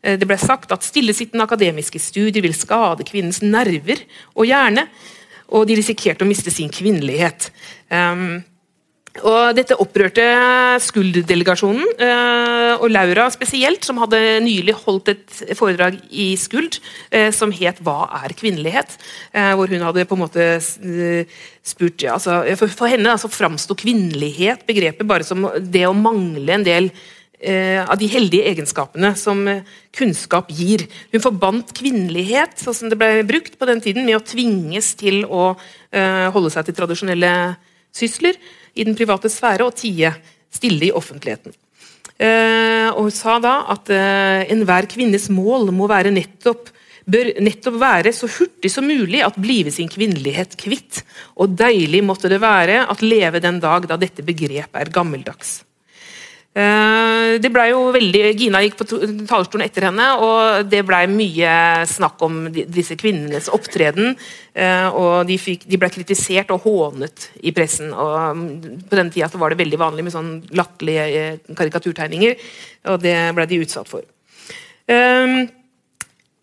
[0.03, 4.03] Eh, det ble sagt at stillesittende akademiske studier vil skade kvinnens nerver
[4.35, 4.89] og hjerne,
[5.55, 7.51] og de risikerte å miste sin kvinnelighet.
[7.93, 8.41] Um,
[9.23, 10.25] og Dette opprørte
[10.83, 16.81] Skuld-delegasjonen, eh, og Laura spesielt, som hadde nylig holdt et foredrag i Skuld
[17.13, 18.99] eh, som het 'Hva er kvinnelighet?',
[19.33, 20.59] eh, hvor hun hadde på en måte
[21.63, 26.65] spurt altså, For, for henne altså, framsto kvinnelighet begrepet bare som det å mangle en
[26.65, 26.91] del
[27.45, 29.45] av de heldige egenskapene som
[29.93, 30.89] kunnskap gir.
[31.13, 35.27] Hun forbandt kvinnelighet sånn som det ble brukt på den tiden, med å tvinges til
[35.27, 35.55] å
[35.93, 37.57] holde seg til tradisjonelle
[37.93, 38.39] sysler
[38.75, 40.13] i den private sfære og tie
[40.55, 41.55] stille i offentligheten.
[42.15, 46.71] Eh, og hun sa da at eh, enhver kvinnes mål må være nettopp
[47.05, 51.03] bør nettopp være så hurtig som mulig at blive sin kvinnelighet kvitt,
[51.37, 55.59] og deilig måtte det være at leve den dag da dette begrepet er gammeldags.
[56.55, 61.55] Eh, det ble jo veldig, Gina gikk på talerstolen etter henne, og det ble mye
[61.91, 64.15] snakk om disse kvinnenes opptreden.
[64.55, 67.91] Eh, og de, de ble kritisert og hånet i pressen.
[67.91, 72.39] og mm, På den tida var det veldig vanlig med sånn latterlige eh, karikaturtegninger,
[72.95, 74.07] og det ble de utsatt for.
[74.85, 75.47] Um,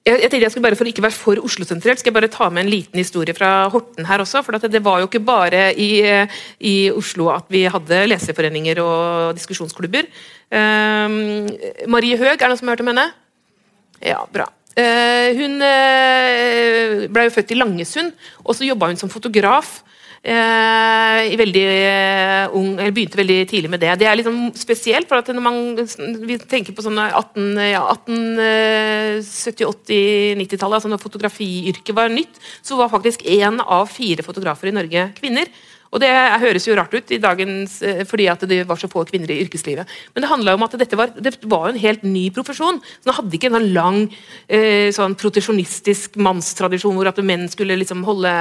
[0.02, 2.66] jeg, jeg, jeg skulle bare For ikke være for Oslo-sentrert, skal jeg bare ta med
[2.66, 4.42] en liten historie fra Horten her også.
[4.42, 6.02] for Det var jo ikke bare i,
[6.60, 10.10] i Oslo at vi hadde leseforeninger og diskusjonsklubber.
[10.52, 11.46] Um,
[11.88, 13.06] Marie Høeg, er det noen som har hørt om henne?
[14.02, 14.50] Ja, bra.
[14.72, 19.82] Uh, hun uh, ble jo født i Langesund, og så jobba hun som fotograf.
[20.22, 23.96] Eh, veldig uh, ung, begynte veldig tidlig med det.
[23.98, 25.58] Det er liksom spesielt, for når man,
[26.30, 28.20] vi tenker på sånne 18, ja, 18
[29.26, 34.70] 70-, 80-, 90-tallet, altså når fotografiyrket var nytt, så var faktisk én av fire fotografer
[34.70, 35.50] i Norge kvinner.
[35.92, 36.10] Og Det
[36.42, 39.42] høres jo rart ut i dagens, eh, fordi at det var så få kvinner i
[39.44, 39.88] yrkeslivet.
[40.14, 42.80] Men det handla om at dette var, det var en helt ny profesjon.
[42.80, 44.00] så Den hadde ikke en sånn lang
[44.48, 48.32] eh, sånn proteksjonistisk mannstradisjon hvor at menn skulle liksom holde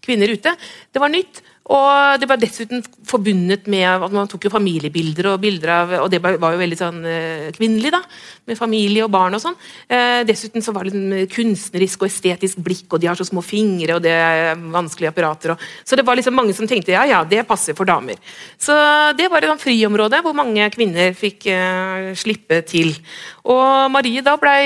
[0.00, 0.54] kvinner ute.
[0.92, 1.42] Det var nytt.
[1.66, 6.10] Og Det var dessuten forbundet med at man tok jo familiebilder, og bilder av, og
[6.12, 8.00] det var jo veldig sånn uh, kvinnelig, da,
[8.46, 9.56] med familie og barn og sånn.
[9.90, 13.42] Uh, dessuten så var det liksom kunstnerisk og estetisk blikk, og de har så små
[13.44, 15.56] fingre, og det er vanskelige apparater.
[15.56, 18.20] Og, så det var liksom mange som tenkte ja, ja, det passer for damer.
[18.62, 18.76] Så
[19.18, 22.94] det var et sånn friområde hvor mange kvinner fikk uh, slippe til.
[23.46, 24.62] Og Marie da blei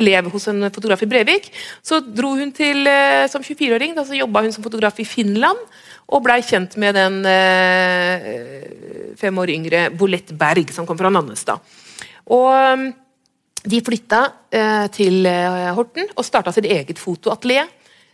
[0.00, 1.46] elev hos en fotograf i Brevik.
[1.86, 2.82] Så dro hun til
[3.30, 5.58] som som 24-åring så jobba hun som fotograf i Finland.
[6.10, 11.62] Og blei kjent med den eh, fem år yngre Bolett Berg, som kom fra Nannestad.
[12.34, 12.90] Og
[13.60, 17.68] de flytta eh, til eh, Horten og starta sitt eget fotoatelier.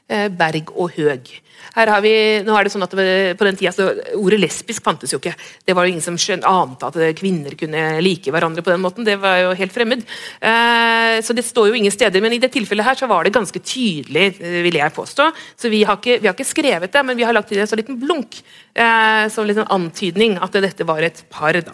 [0.07, 1.33] Eh, Berg og Høg.
[1.75, 2.13] Her har vi,
[2.47, 5.33] nå er det sånn at På den tida så Ordet lesbisk fantes jo ikke.
[5.67, 9.07] Det var jo Ingen som skjønte, ante at kvinner kunne like hverandre på den måten.
[9.07, 10.05] Det var jo helt fremmed.
[10.39, 13.35] Eh, så Det står jo ingen steder, men i det tilfellet her så var det
[13.35, 15.33] ganske tydelig, eh, vil jeg påstå.
[15.57, 17.67] Så Vi har ikke, vi har ikke skrevet det, men vi har lagt til en
[17.67, 18.43] så liten blunk.
[18.77, 21.53] Som en antydning at dette var et par.
[21.53, 21.73] da.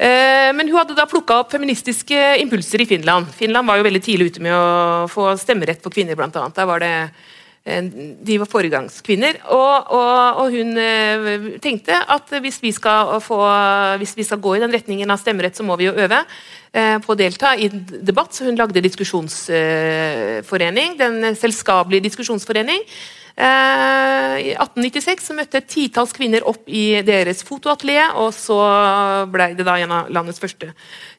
[0.00, 3.28] Eh, men hun hadde da plukka opp feministiske impulser i Finland.
[3.36, 6.56] Finland var jo veldig tidlig ute med å få stemmerett for kvinner, blant annet.
[6.56, 6.94] Der var det
[7.64, 9.34] de var foregangskvinner.
[9.52, 13.38] Og, og, og, hun eh, tenkte at hvis vi, få,
[14.00, 16.24] hvis vi, skal gå i den retningen av stemmerett, så må vi jo øve
[16.70, 18.32] på å delta i debatt.
[18.32, 22.82] Så hun lagde diskusjonsforening, Den selskapelige diskusjonsforening.
[23.40, 28.58] Eh, I 1896 så møtte et titalls kvinner opp i deres fotoatelier, og så
[29.32, 30.72] ble det da en av landets første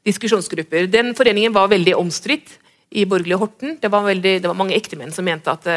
[0.07, 0.89] diskusjonsgrupper.
[0.91, 2.57] Den foreningen var veldig omstridt
[2.91, 3.77] i borgerlige Horten.
[3.81, 5.69] Det var, veldig, det var mange ektemenn som mente at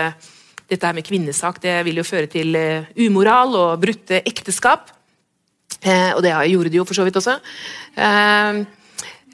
[0.71, 4.93] dette her med kvinnesak det vil jo føre til uh, umoral og brutte ekteskap.
[5.85, 7.39] Uh, og det gjorde de jo for så vidt også.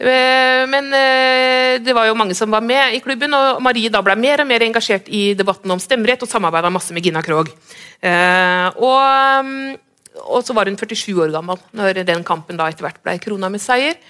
[0.00, 4.00] Eh, men eh, det var jo mange som var med i klubben, og Marie da
[4.04, 7.50] ble mer og mer engasjert i debatten om stemmerett og samarbeida masse med Gina Krog.
[8.00, 9.76] Eh, og, mm,
[10.24, 13.52] og, så var hun 47 år gammel når den kampen da etter hvert ble krona
[13.52, 14.00] med seier.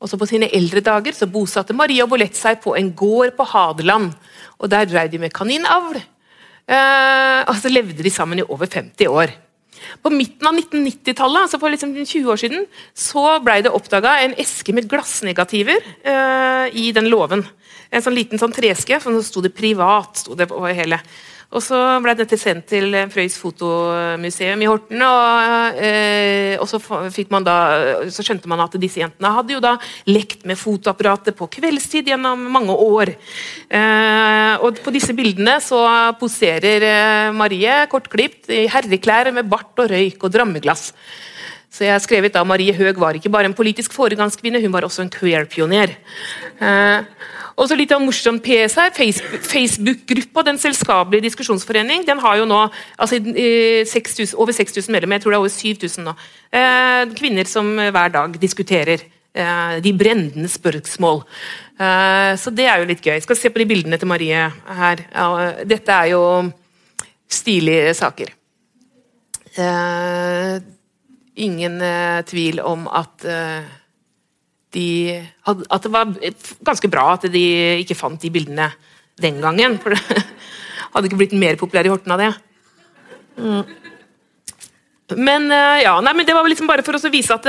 [0.00, 3.36] Og så På sine eldre dager så bosatte Marie og Bolett seg på en gård
[3.36, 4.10] på Hadeland.
[4.58, 6.00] og Der drev de med kaninavl.
[6.70, 9.32] Og så levde de sammen i over 50 år.
[10.02, 14.36] På midten av 1990-tallet, altså for liksom 20 år siden, så ble det oppdaga en
[14.40, 17.44] eske med glassnegativer eh, i den låven.
[17.90, 21.00] En sånn liten sånn treske, så sto det 'privat' sto det på hele.
[21.50, 25.00] Og så ble dette sendt til Frøys fotomuseum i Horten.
[25.02, 26.78] Og, eh, og så,
[27.42, 27.56] da,
[28.06, 29.72] så, skjønte man at disse jentene hadde jo da
[30.06, 33.16] lekt med fotoapparatet på kveldstid gjennom mange år.
[33.66, 35.82] Eh, og på disse bildene så
[36.20, 40.92] poserer eh, Marie kortklipt i herreklær med bart og røyk og drammeglass.
[41.70, 44.86] Så jeg har skrevet da Marie Høeg var ikke bare en politisk foregangskvinne, hun var
[44.86, 45.92] også en queer-pioner.
[46.60, 47.28] Eh,
[47.60, 48.92] og så litt av morsom PS her.
[48.94, 52.60] Facebook-gruppa, Den selskapelige diskusjonsforening, den har jo nå
[52.96, 55.18] altså, 6 000, over 6000 medlemmer.
[55.18, 56.14] Jeg tror det er over 7000 nå.
[56.52, 61.24] Eh, kvinner som hver dag diskuterer eh, de brennende spørsmål.
[61.76, 63.18] Eh, så det er jo litt gøy.
[63.18, 64.48] Jeg skal se på de bildene til Marie
[64.80, 65.04] her.
[65.68, 66.24] Dette er jo
[67.30, 68.32] stilige saker.
[69.58, 70.62] Eh,
[71.34, 73.66] ingen eh, tvil om at eh,
[74.74, 74.86] de,
[75.46, 76.12] at det var
[76.66, 77.44] ganske bra at de
[77.82, 78.70] ikke fant de bildene
[79.20, 79.78] den gangen.
[79.82, 80.24] For det
[80.94, 82.30] hadde ikke blitt mer populær i Horten av det.
[83.40, 83.62] Mm.
[85.18, 85.48] Men,
[85.82, 87.46] ja, nei, men det var liksom bare for å vise at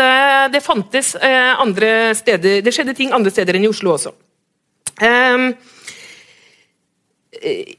[0.50, 4.16] det fantes andre steder Det skjedde ting andre steder enn i Oslo også.
[5.02, 5.52] Um,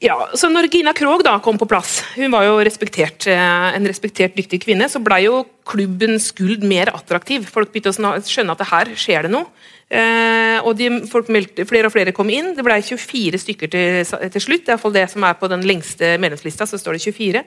[0.01, 3.85] ja, så når Gina Krog da kom på plass, hun var jo respektert, eh, en
[3.85, 7.45] respektert, dyktig kvinne, så ble jo klubbens guld mer attraktiv.
[7.45, 9.45] Folk begynte å skjønne at det her skjer det noe.
[9.93, 10.89] Eh, og de,
[11.29, 12.55] meldte, Flere og flere kom inn.
[12.57, 14.01] Det ble 24 stykker til,
[14.33, 14.65] til slutt.
[14.65, 16.65] Det er iallfall det som er på den lengste medlemslista.
[16.65, 17.43] så står det 24.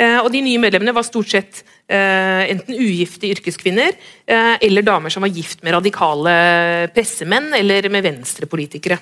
[0.00, 5.12] Eh, og De nye medlemmene var stort sett eh, enten ugifte yrkeskvinner eh, eller damer
[5.12, 6.34] som var gift med radikale
[6.94, 9.00] pressemenn eller med venstrepolitikere.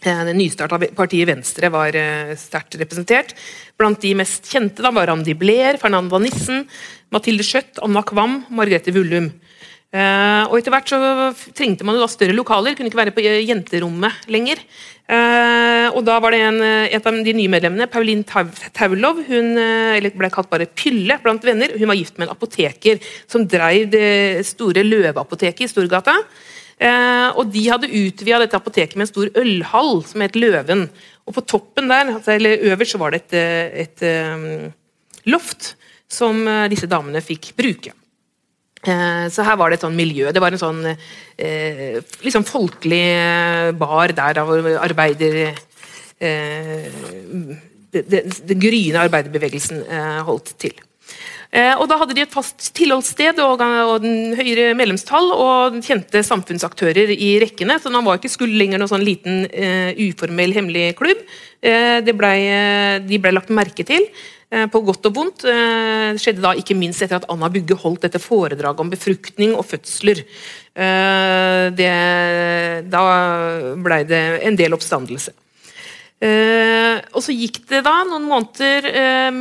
[0.00, 3.34] Eh, det nystarta partiet Venstre var eh, sterkt representert.
[3.76, 6.64] Blant de mest kjente da var Randi Blair, Fernanda Nissen,
[7.12, 9.28] Mathilde Schjøtt, Anna Kvam, Margrethe Vullum.
[9.90, 11.00] Eh, og Etter hvert så
[11.56, 14.64] trengte man jo da større lokaler, kunne ikke være på jenterommet lenger.
[15.10, 20.46] Og da var det en, et av de nye medlemmene, Pauline Taulov, hun ble kalt
[20.52, 21.74] bare Pylle blant venner.
[21.74, 26.14] Hun var gift med en apoteker som drev det store Løveapoteket i Storgata.
[26.80, 30.88] Eh, og De hadde utvida dette apoteket med en stor ølhall som het Løven.
[31.28, 34.72] Og På toppen der, altså, eller øverst, så var det et, eh, et, um,
[35.26, 35.74] loft
[36.10, 37.92] som disse damene fikk bruke.
[38.80, 40.32] Så her var det et sånn miljø.
[40.32, 45.36] Det var en sånn eh, liksom folkelig bar der av arbeider
[46.18, 46.86] eh,
[47.90, 50.76] det gryende arbeiderbevegelsen eh, holdt til.
[51.50, 54.04] Eh, og Da hadde de et fast tilholdssted og, og
[54.38, 57.80] høyere medlemstall og kjente samfunnsaktører i rekkene.
[57.80, 61.24] så Han var ikke skulle lenger noen sånn liten uh, uformell, hemmelig klubb.
[61.58, 62.34] Uh, ble,
[63.06, 64.06] de ble lagt merke til.
[64.50, 65.44] På godt og vondt.
[65.46, 69.62] Det skjedde da ikke minst etter at Anna Bugge holdt dette foredraget om befruktning og
[69.62, 70.24] fødsler.
[71.78, 71.92] Det,
[72.90, 73.02] da
[73.78, 75.36] blei det en del oppstandelse.
[76.20, 79.36] Eh, og så gikk det da noen måneder eh,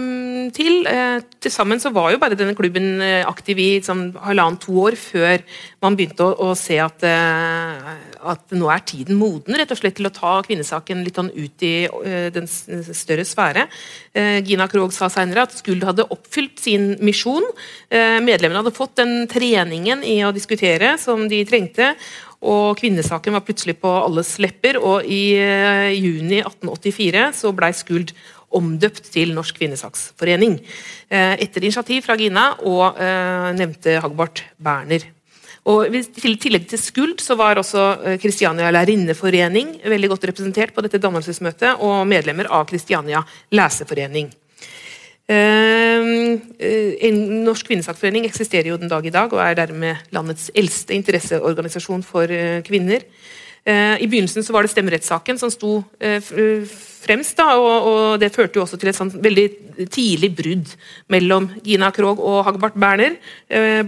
[0.55, 0.85] til.
[0.87, 5.43] Uh, til sammen så var jo bare denne klubben aktiv i sånn, halvannen-to år før
[5.83, 10.09] man begynte å, å se at, at, nå er tiden moden rett og slett til
[10.09, 11.71] å ta kvinnesaken litt sånn ut i
[12.35, 13.69] den større sfære.
[14.43, 17.47] Gina Krog sa senere at Skuld hadde oppfylt sin misjon.
[17.87, 21.93] medlemmene hadde fått den treningen i å diskutere som de trengte.
[22.39, 28.13] Og kvinnesaken var plutselig på alles lepper, og i uh, juni 1884 så blei Skuld
[28.55, 30.55] omdøpt til Norsk kvinnesaksforening.
[31.11, 35.03] Uh, etter initiativ fra Gina og uh, nevnte Hagbart Berner.
[35.69, 36.01] Og I
[36.39, 42.07] tillegg til Skuld så var også Kristiania lærerinneforening veldig godt representert på dette dannelsesmøtet, og
[42.09, 43.19] medlemmer av Kristiania
[43.53, 44.31] leseforening.
[45.29, 50.49] Ehm, eh, en Norsk kvinnesaksforening eksisterer jo den dag i dag og er dermed landets
[50.57, 53.05] eldste interesseorganisasjon for eh, kvinner.
[53.61, 58.63] Eh, I begynnelsen så var det stemmerettssaken som sto fremst, da, og, det førte jo
[58.63, 59.45] også til et sånt veldig
[59.93, 60.73] tidlig brudd
[61.13, 63.15] mellom Gina Krog og Hagbart Berner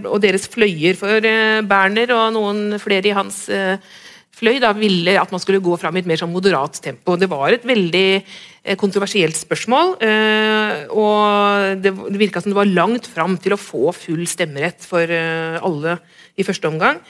[0.06, 0.96] og deres fløyer.
[0.98, 1.20] For
[1.68, 3.44] Berner og noen flere i hans
[4.42, 7.16] fløy da ville at man skulle gå fram i et mer sånn moderat tempo.
[7.18, 9.96] Det var et veldig eh, kontroversielt spørsmål.
[10.02, 15.06] Eh, og det virka som det var langt fram til å få full stemmerett for
[15.06, 15.98] eh, alle
[16.36, 17.02] i første omgang.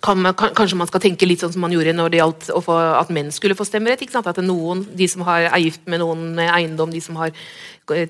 [0.00, 3.10] Man, kanskje man skal tenke litt sånn som man gjorde når det gjaldt få, at
[3.12, 4.02] menn skulle få stemmerett.
[4.16, 7.34] At noen, De som har, er gift med noen med eiendom, de som har,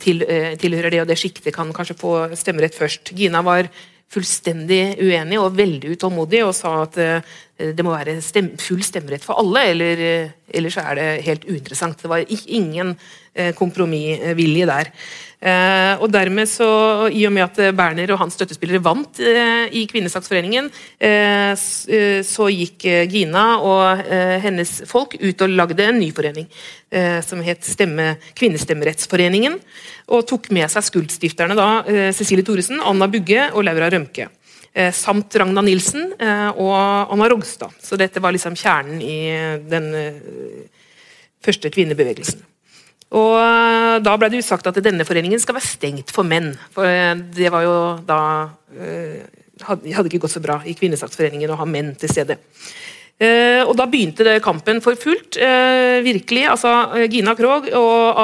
[0.03, 0.23] til,
[0.63, 3.11] tilhører det og det sjiktet, kan kanskje få stemmerett først.
[3.19, 3.69] Gina var
[4.11, 9.25] fullstendig uenig og veldig utålmodig og sa at uh, det må være stem full stemmerett
[9.25, 12.01] for alle, eller uh, ellers er det helt uinteressant.
[12.01, 14.93] Det var ingen uh, kompromissvilje der.
[15.41, 16.69] Uh, og dermed så,
[17.09, 20.69] I og med at Berner og hans støttespillere vant i Kvinnesaksforeningen,
[21.01, 24.03] så gikk Gina og
[24.45, 26.49] hennes folk ut og lagde en ny forening
[27.25, 29.57] som het Stemme, Kvinnestemmerettsforeningen
[30.11, 34.29] og tok med seg Skuldstifterne da, eh, Cecilie Thoresen, Anna Bugge og Laura Rømke.
[34.73, 37.75] Eh, samt Ragna Nilsen eh, og Anna Rogstad.
[37.83, 39.19] Så dette var liksom kjernen i
[39.71, 39.91] den
[41.43, 42.50] første kvinnebevegelsen.
[43.11, 46.53] Og Da ble det jo sagt at denne foreningen skal være stengt for menn.
[46.75, 46.87] For
[47.35, 47.75] det var jo
[48.07, 48.21] da
[49.67, 52.39] hadde ikke gått så bra i Kvinnesaksforeningen å ha menn til stede.
[53.67, 55.41] Og Da begynte det kampen for fullt.
[56.07, 58.21] Virkelig, altså eh, Gina Krog og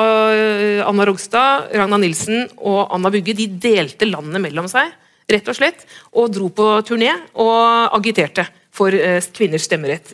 [0.87, 4.95] Anna Rogstad, Ragna Nilsen og Anna Bugge de delte landet mellom seg
[5.31, 5.83] rett og slett,
[6.15, 7.11] og dro på turné
[7.43, 8.47] og agiterte
[8.77, 8.93] for
[9.37, 10.11] kvinners stemmerett.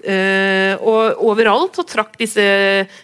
[0.79, 2.43] og Overalt så trakk disse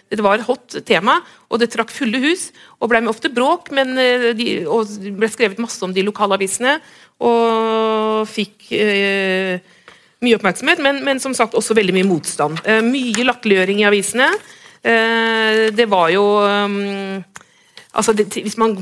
[0.07, 1.17] Det var et hot tema,
[1.51, 2.49] og det trakk fulle hus.
[2.79, 3.91] og ble med ofte bråk, men
[4.39, 4.87] de, og
[5.19, 6.77] ble skrevet masse om de lokale avisene,
[7.19, 8.71] og fikk
[10.23, 12.59] mye oppmerksomhet, men, men, som sagt også veldig mye motstand.
[12.67, 14.27] Eh, mye latterliggjøring i avisene.
[14.83, 17.25] Eh, det var jo um,
[17.89, 18.75] Altså, det, hvis man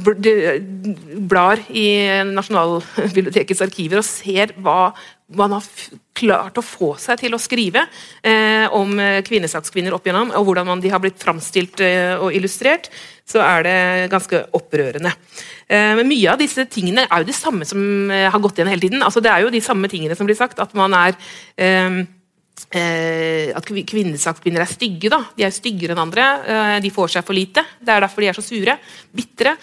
[1.32, 1.86] blar i
[2.28, 4.92] Nasjonalbibliotekets arkiver og ser hva
[5.36, 5.66] man har
[6.16, 7.84] klart å få seg til å skrive
[8.24, 12.36] eh, om eh, kvinnesakskvinner opp igjennom, og hvordan man, de har blitt framstilt eh, og
[12.36, 12.88] illustrert,
[13.28, 13.78] så er det
[14.14, 15.12] ganske opprørende.
[15.68, 17.82] Eh, men mye av disse tingene er jo det samme som
[18.14, 19.04] eh, har gått igjen hele tiden.
[19.04, 20.62] Altså, det er jo de samme tingene som blir sagt.
[20.64, 21.18] At man er
[21.60, 22.06] eh,
[23.54, 25.12] at kvinnesakskvinner er stygge.
[25.14, 25.20] da.
[25.38, 26.80] De er styggere enn andre.
[26.82, 27.62] de får seg for lite.
[27.78, 28.74] Det er derfor de er så sure.
[29.14, 29.54] Bitre.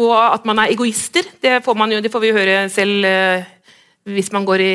[0.00, 1.28] og at man er egoister.
[1.42, 3.06] Det får, man jo, det får vi høre selv
[4.04, 4.72] hvis man går i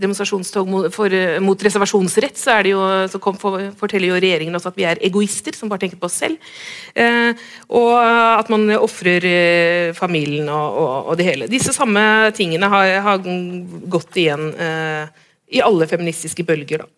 [0.00, 4.80] demonstrasjonstog mot, for, mot reservasjonsrett, så, jo, så kom, for, forteller jo regjeringen også at
[4.80, 6.50] vi er egoister som bare tenker på oss selv.
[6.98, 7.30] Eh,
[7.78, 11.50] og at man ofrer eh, familien og, og, og, det hele.
[11.52, 12.02] Disse samme
[12.34, 16.88] tingene har, har gått igjen eh, i alle feministiske bølger.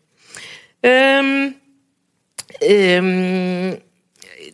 [0.83, 1.53] Um,
[2.65, 3.75] um,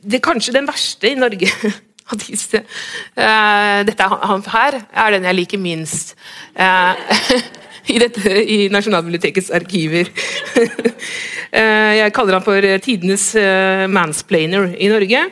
[0.03, 1.49] det kanskje den verste i Norge
[2.09, 6.15] av disse uh, Dette han her er den jeg liker minst.
[6.57, 6.95] Uh,
[7.93, 10.11] i, dette, i Nasjonalbibliotekets arkiver.
[10.59, 13.31] uh, jeg kaller han for tidenes
[13.93, 15.23] mansplainer i Norge.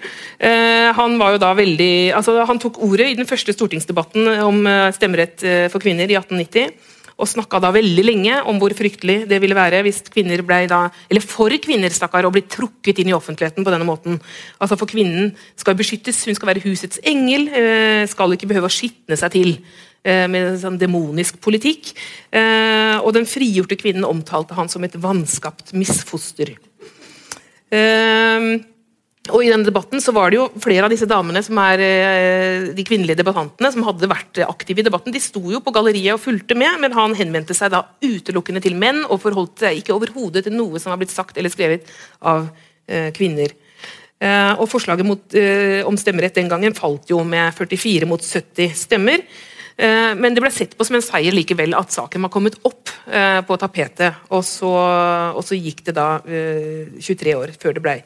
[0.97, 4.63] han var jo da veldig, altså han tok ordet i den første stortingsdebatten om
[4.97, 9.57] stemmerett for kvinner i 1890 og snakka da veldig lenge om hvor fryktelig det ville
[9.57, 13.65] være hvis kvinner ble da, eller for kvinner stakkar, å bli trukket inn i offentligheten
[13.65, 14.21] på denne måten.
[14.61, 18.77] Altså For kvinnen skal beskyttes, hun skal være husets engel, eh, skal ikke behøve å
[18.77, 19.51] skitne seg til
[20.05, 21.95] eh, med en sånn demonisk politikk.
[22.37, 26.53] Eh, og den frigjorte kvinnen omtalte han som et vanskapt misfoster.
[29.33, 32.67] Og I denne debatten så var det jo flere av disse damene som er eh,
[32.77, 35.15] de kvinnelige debattantene som hadde vært aktive i debatten.
[35.15, 38.79] De sto jo på galleriet og fulgte med, men han henvendte seg da utelukkende til
[38.79, 41.91] menn og forholdt seg ikke overhodet til noe som var blitt sagt eller skrevet
[42.23, 42.47] av
[42.87, 43.57] eh, kvinner.
[44.23, 45.39] Eh, og Forslaget mot,
[45.91, 49.25] om stemmerett den gangen falt jo med 44 mot 70 stemmer.
[49.77, 52.89] Eh, men det ble sett på som en seier likevel at saken var kommet opp
[53.13, 54.23] eh, på tapetet.
[54.33, 54.73] Og så,
[55.37, 57.97] og så gikk det da 23 år før det ble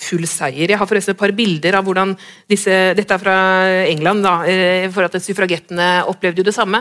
[0.00, 0.66] full seier.
[0.66, 2.16] Jeg har forresten et par bilder av hvordan
[2.50, 3.36] disse Dette er fra
[3.84, 4.34] England, da,
[4.94, 6.80] for at suffragettene opplevde jo det samme.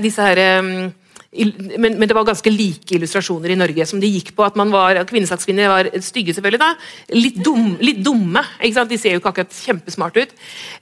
[0.00, 0.40] Disse her,
[1.30, 4.42] men, men, det var ganske like illustrasjoner i Norge som de gikk på.
[4.42, 6.58] at man var, Kvinnesakskvinner var stygge, selvfølgelig.
[6.58, 6.70] da,
[7.14, 8.42] Litt, dum, litt dumme.
[8.58, 10.32] De ser jo ikke akkurat kjempesmarte ut.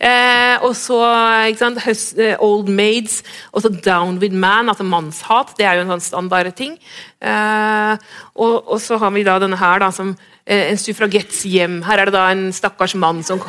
[0.01, 3.21] Eh, og så uh, Old Maids,
[3.53, 5.53] og så Down with Man, altså mannshat.
[5.59, 6.79] Det er jo en sånn standard ting.
[7.21, 8.09] Eh,
[8.41, 10.15] og, og, så har vi da denne her da, som
[10.47, 11.83] eh, en suffragetts hjem.
[11.85, 13.43] Her er det da en stakkars mann som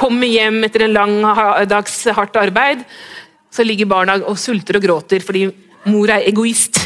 [0.00, 1.18] kommer hjem etter en lang
[1.68, 2.88] dags hardt arbeid.
[3.52, 5.44] Så ligger barna og sulter og gråter fordi
[5.84, 6.78] Mor er egoist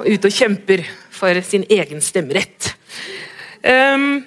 [0.00, 0.82] og ute og kjemper
[1.12, 2.70] for sin egen stemmerett.
[3.60, 4.22] Um,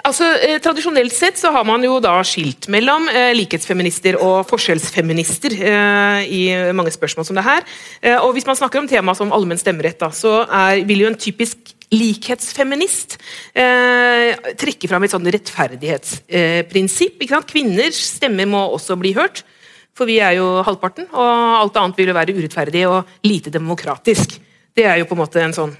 [0.00, 5.58] altså, eh, Tradisjonelt sett så har man jo da skilt mellom eh, likhetsfeminister og forskjellsfeminister
[5.58, 6.42] eh, i
[6.76, 7.68] mange spørsmål som det her.
[8.00, 11.12] Eh, og Hvis man snakker om tema som allmenn stemmerett, da, så er, vil jo
[11.12, 13.18] en typisk likhetsfeminist
[13.58, 17.24] eh, trekke fram et sånn rettferdighetsprinsipp.
[17.50, 19.44] Kvinners stemmer må også bli hørt.
[20.00, 21.30] For vi er jo halvparten, og
[21.60, 24.38] alt annet vil jo være urettferdig og lite demokratisk.
[24.72, 25.74] Det er jo på en måte en sånn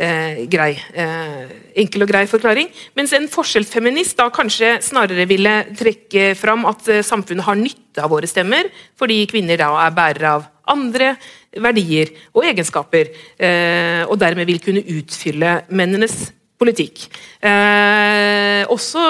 [0.00, 1.50] eh, grei, eh,
[1.82, 2.70] enkel og grei forklaring.
[2.96, 8.14] Mens en forskjellsfeminist da kanskje snarere ville trekke fram at eh, samfunnet har nytte av
[8.14, 11.12] våre stemmer, fordi kvinner da er bærere av andre
[11.52, 17.06] verdier og egenskaper, eh, og dermed vil kunne utfylle mennenes politikk.
[17.40, 19.02] Eh, også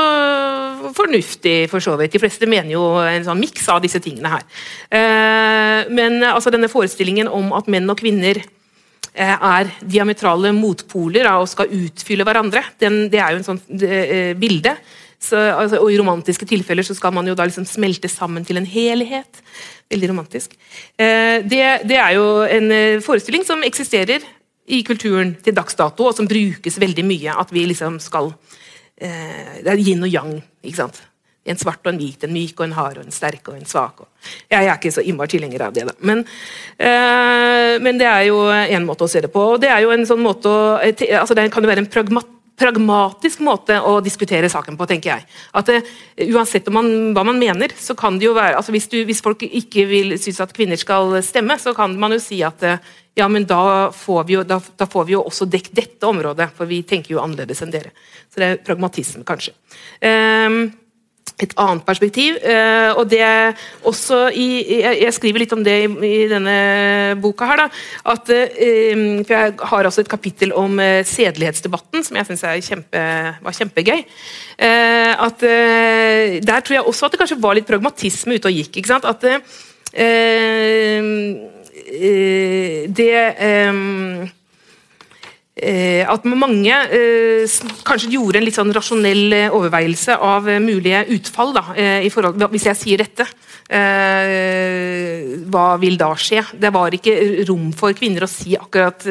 [0.96, 2.12] fornuftig, for så vidt.
[2.14, 4.46] De fleste mener jo en sånn miks av disse tingene her.
[4.92, 11.48] Eh, men altså, denne forestillingen om at menn og kvinner eh, er diametrale motpoler og
[11.50, 14.76] skal utfylle hverandre, den, det er jo en sånn det, eh, bilde.
[15.18, 18.60] Så, altså, og I romantiske tilfeller så skal man jo da liksom smelte sammen til
[18.60, 19.40] en helhet.
[19.90, 20.52] Veldig romantisk.
[21.00, 24.22] Eh, det, det, er jo en eh, forestilling som eksisterer
[24.68, 27.36] i kulturen til dags dato, og som brukes veldig mye.
[27.40, 28.32] At vi liksom skal
[28.96, 30.34] eh, Det er yin og yang.
[30.62, 31.02] ikke sant?
[31.48, 33.68] En svart og en hvit, en myk og en hard, og en sterk og en
[33.68, 34.02] svak.
[34.04, 34.08] Og,
[34.52, 35.94] jeg er ikke så innmari tilhenger av det, da.
[36.04, 36.24] Men,
[36.76, 39.44] eh, men, det er jo en måte å se det på.
[39.54, 40.76] og det er jo en sånn måte å,
[41.20, 42.28] altså Det kan jo være en pragmat,
[42.58, 45.26] pragmatisk måte å diskutere saken på, tenker jeg.
[45.56, 45.82] At det,
[46.28, 49.44] Uansett man, hva man mener, så kan det jo være altså hvis, du, hvis folk
[49.46, 52.64] ikke vil synes at kvinner skal stemme, så kan man jo si at
[53.18, 56.52] ja, men da får, vi jo, da, da får vi jo også dekket dette området,
[56.54, 57.90] for vi tenker jo annerledes enn dere.
[58.30, 59.56] Så det er pragmatisme, kanskje.
[59.98, 60.60] Um,
[61.46, 62.38] et annet perspektiv.
[62.42, 63.22] Eh, og det
[63.86, 64.48] også i,
[64.82, 66.56] Jeg skriver litt om det i, i denne
[67.22, 67.46] boka.
[67.46, 67.68] her da,
[68.14, 73.04] at eh, for Jeg har også et kapittel om eh, sedelighetsdebatten, som jeg syns kjempe,
[73.42, 74.04] var kjempegøy.
[74.58, 78.76] at Der tror jeg også at det kanskje var litt pragmatisme ute og gikk.
[78.76, 79.40] ikke sant, at det
[79.94, 81.02] Eh,
[85.58, 91.52] at mange eh, kanskje gjorde en litt sånn rasjonell eh, overveielse av mulige utfall.
[91.56, 93.26] Da, i forhold, hvis jeg sier dette,
[93.68, 96.40] hva vil da skje?
[96.56, 99.04] Det var ikke rom for kvinner å si akkurat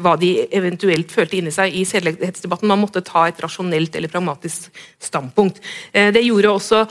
[0.00, 2.66] hva de eventuelt følte inni seg i sedelighetsdebatten.
[2.66, 5.60] Man måtte ta et rasjonelt eller pragmatisk standpunkt.
[5.92, 6.82] Det gjorde også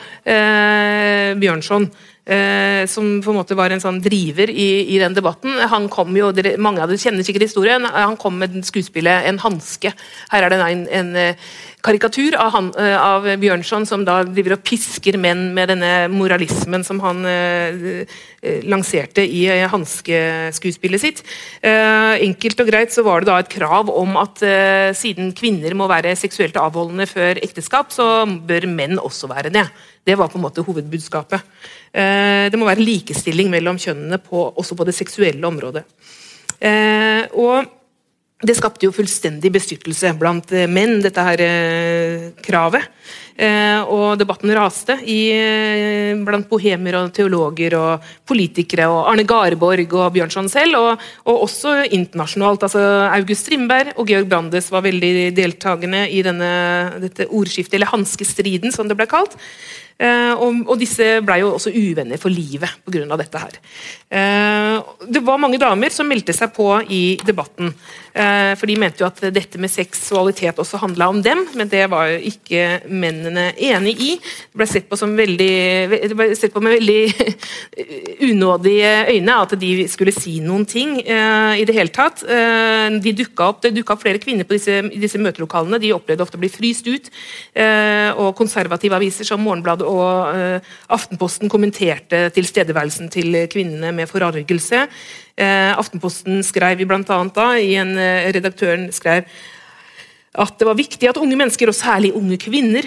[1.42, 1.90] Bjørnson.
[2.26, 5.60] Eh, som på en måte var en sånn driver i, i den debatten.
[5.70, 7.86] Han kom jo, dere, Mange av dere kjenner sikkert historien.
[7.86, 9.94] Han kom med skuespillet 'En hanske'.
[10.32, 11.36] Her er det en, en eh,
[11.86, 16.86] karikatur av, han, eh, av, Bjørnson som da driver og pisker menn med denne moralismen
[16.88, 18.04] som han eh,
[18.66, 21.24] lanserte i hanskeskuespillet sitt.
[21.62, 25.78] Eh, enkelt og greit så var det da et krav om at eh, siden kvinner
[25.78, 29.68] må være seksuelt avholdende før ekteskap, så bør menn også være det.
[30.06, 31.46] Det var på en måte hovedbudskapet.
[31.94, 35.86] Eh, det må være likestilling mellom kjønnene på, også på det seksuelle området.
[36.60, 37.66] Eh, og
[38.44, 41.44] det skapte jo fullstendig bestyrtelse blant eh, menn, dette her
[42.44, 42.92] kravet.
[43.92, 45.20] og debatten raste i,
[46.24, 51.74] blant bohemer og teologer og politikere og Arne Garborg og Bjørnson selv, og, og også
[51.92, 52.64] internasjonalt.
[52.64, 52.80] altså
[53.12, 56.52] August Strindberg og Georg Brandes var veldig deltakende i denne,
[57.04, 59.36] dette ordskiftet, eller hanskestriden, som det ble kalt.
[59.96, 63.16] Eh, og, disse ble jo også uvenner for livet pga.
[63.16, 63.40] dette.
[63.40, 63.60] her.
[64.12, 67.72] Eh, det var mange damer som meldte seg på i debatten.
[68.16, 71.86] Eh, for de mente jo at dette med seksualitet også handla om dem, men det
[71.92, 74.12] var jo ikke mennene enig i.
[74.20, 75.56] Det ble sett på, som veldig,
[75.92, 77.02] det ble sett på med veldig
[78.30, 82.24] unådige øyne at de skulle si noen ting i det hele tatt.
[82.24, 85.80] De dukka opp, det dukka opp flere kvinner på disse, disse møtelokalene.
[85.80, 87.12] De opplevde ofte å bli fryst ut.
[88.16, 94.86] Og konservative aviser som Morgenbladet og uh, Aftenposten kommenterte tilstedeværelsen til kvinnene med forargelse.
[95.38, 99.30] Uh, Aftenposten skrev blant annet da, i en uh, Redaktøren skrev
[100.36, 102.84] at det var viktig at unge mennesker, og særlig unge kvinner,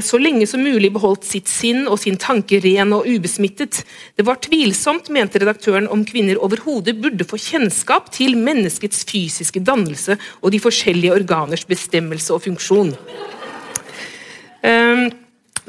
[0.00, 3.82] så lenge som mulig beholdt sitt sinn og sin tanke ren og ubesmittet.
[4.16, 10.16] Det var tvilsomt, mente redaktøren, om kvinner overhodet burde få kjennskap til menneskets fysiske dannelse
[10.40, 12.94] og de forskjellige organers bestemmelse og funksjon.
[14.60, 15.06] Um,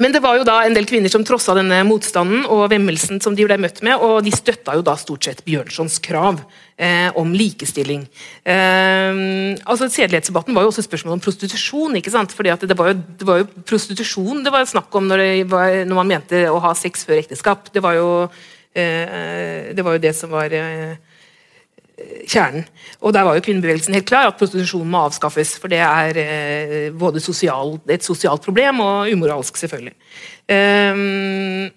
[0.00, 3.36] men det var jo da en del kvinner som trossa denne motstanden og vemmelsen som
[3.36, 6.40] de ble møtt med, og de støtta jo da stort sett Bjørnsons krav
[6.76, 8.06] eh, om likestilling.
[8.44, 9.20] Eh,
[9.62, 11.96] altså Sedelighetsdebatten var jo også et spørsmål om prostitusjon.
[12.00, 12.32] ikke sant?
[12.32, 15.96] Fordi det var, jo, det, var jo, prostitusjon det var snakk om når, var, når,
[16.00, 17.68] man mente å ha sex før ekteskap.
[17.74, 18.10] Det var jo,
[18.74, 20.96] eh, det, var jo det som var eh,
[22.28, 22.66] kjernen.
[23.00, 25.56] Og Der var jo kvinnebevegelsen helt klar, at prostitusjon må avskaffes.
[25.60, 29.94] For det er eh, både sosial, et sosialt problem og umoralsk, selvfølgelig.
[30.52, 31.70] Um,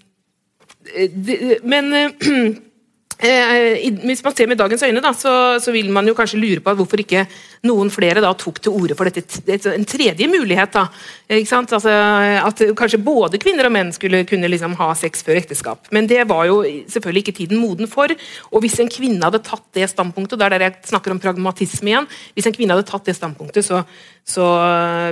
[1.25, 1.93] det, men
[3.23, 5.31] eh, hvis man ser med dagens øyne, da, så,
[5.63, 7.25] så, vil man jo kanskje lure på hvorfor ikke
[7.67, 10.75] noen flere da, tok til orde for dette, en tredje mulighet.
[10.75, 10.85] Da,
[11.31, 15.91] altså, at kanskje både kvinner og menn skulle kunne liksom, ha sex før ekteskap.
[15.95, 18.11] Men det var jo selvfølgelig ikke tiden moden for.
[18.51, 22.49] Og hvis en kvinne hadde tatt det standpunktet, der jeg snakker om pragmatisme igjen, hvis
[22.49, 23.83] en kvinne hadde tatt det standpunktet, så,
[24.27, 24.49] så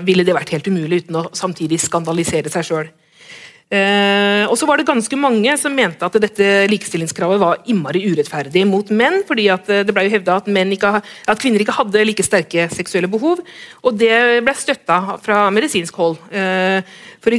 [0.03, 2.93] ville det vært helt umulig uten å samtidig skandalisere seg sjøl.
[3.73, 8.67] Eh, og så var det ganske mange som mente at dette likestillingskravet var innmari urettferdig
[8.69, 10.49] mot menn, fordi eh, det ble jo hevda at,
[11.25, 13.41] at, kvinner ikke hadde like sterke seksuelle behov.
[13.81, 16.19] Og det ble støtta fra medisinsk hold.
[16.29, 16.85] Eh,
[17.23, 17.31] for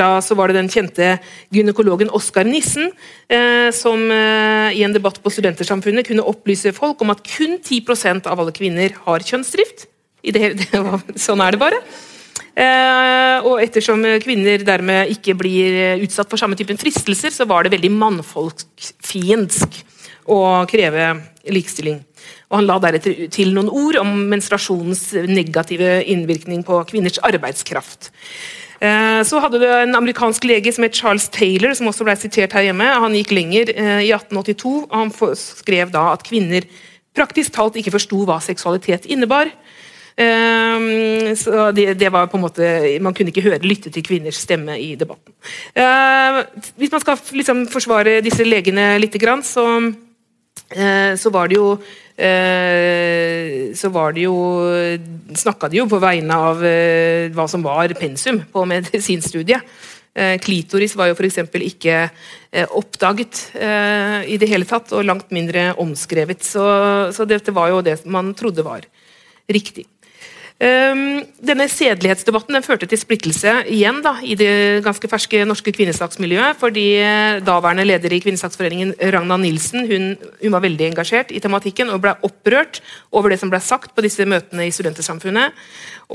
[0.00, 1.18] da så var det den kjente
[1.52, 2.88] gynekologen Oskar Nissen
[3.28, 8.26] eh, som eh, i en debatt på Studentersamfunnet kunne opplyse folk om at kun 10%
[8.26, 9.86] av alle kvinner har kjønnsdrift.
[10.24, 11.82] Det, det var, sånn er det bare.
[12.56, 17.74] Eh, og ettersom kvinner dermed ikke blir utsatt for samme typen fristelser, så var det
[17.76, 19.80] veldig mannfolkfiendsk
[20.32, 21.10] å kreve
[21.52, 22.00] likestilling.
[22.50, 28.10] Og Han la deretter til noen ord om menstruasjonens negative innvirkning på kvinners arbeidskraft.
[28.80, 32.52] Eh, så hadde du en amerikansk lege som het Charles Taylor, som også ble sitert
[32.56, 32.84] her hjemme.
[32.84, 34.74] Han gikk lenger eh, i 1882.
[34.84, 36.66] og Han skrev da at kvinner
[37.16, 39.50] praktisk talt ikke forsto hva seksualitet innebar.
[40.16, 42.64] Ehm, så det, det, var på en måte
[43.04, 45.34] Man kunne ikke høre, lytte til kvinners stemme i debatten.
[45.76, 46.40] Ehm,
[46.80, 49.66] hvis man skal liksom forsvare disse legene litt, så,
[50.72, 51.74] eh, så var det jo
[52.16, 54.36] eh, så var det jo
[55.36, 59.60] Snakka de jo på vegne av eh, hva som var pensum på medisinstudiet.
[60.16, 61.42] Klitoris var jo f.eks.
[61.60, 61.96] ikke
[62.72, 63.50] oppdaget
[64.24, 66.40] i det hele tatt, og langt mindre omskrevet.
[66.40, 66.64] Så,
[67.12, 68.86] så dette var jo det man trodde var
[69.44, 69.84] riktig.
[70.56, 76.56] Um, denne Sedelighetsdebatten den førte til splittelse igjen da, i det ganske ferske norske kvinnesaksmiljøet.
[76.56, 81.92] fordi eh, Daværende leder i Kvinnesaksforeningen, Ragna Nilsen, hun, hun, var veldig engasjert i tematikken
[81.92, 82.80] og ble opprørt
[83.12, 85.52] over det som ble sagt på disse møtene i Studentersamfunnet.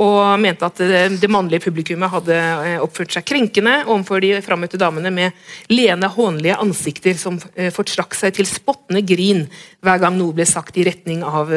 [0.02, 4.82] Og mente at det, det mannlige publikummet hadde eh, oppført seg krenkende overfor de frammøtte
[4.82, 5.38] damene med
[5.70, 7.38] lene, hånlige ansikter som
[7.78, 9.46] fortrakk seg til spottende grin
[9.86, 11.54] hver gang noe ble sagt i retning av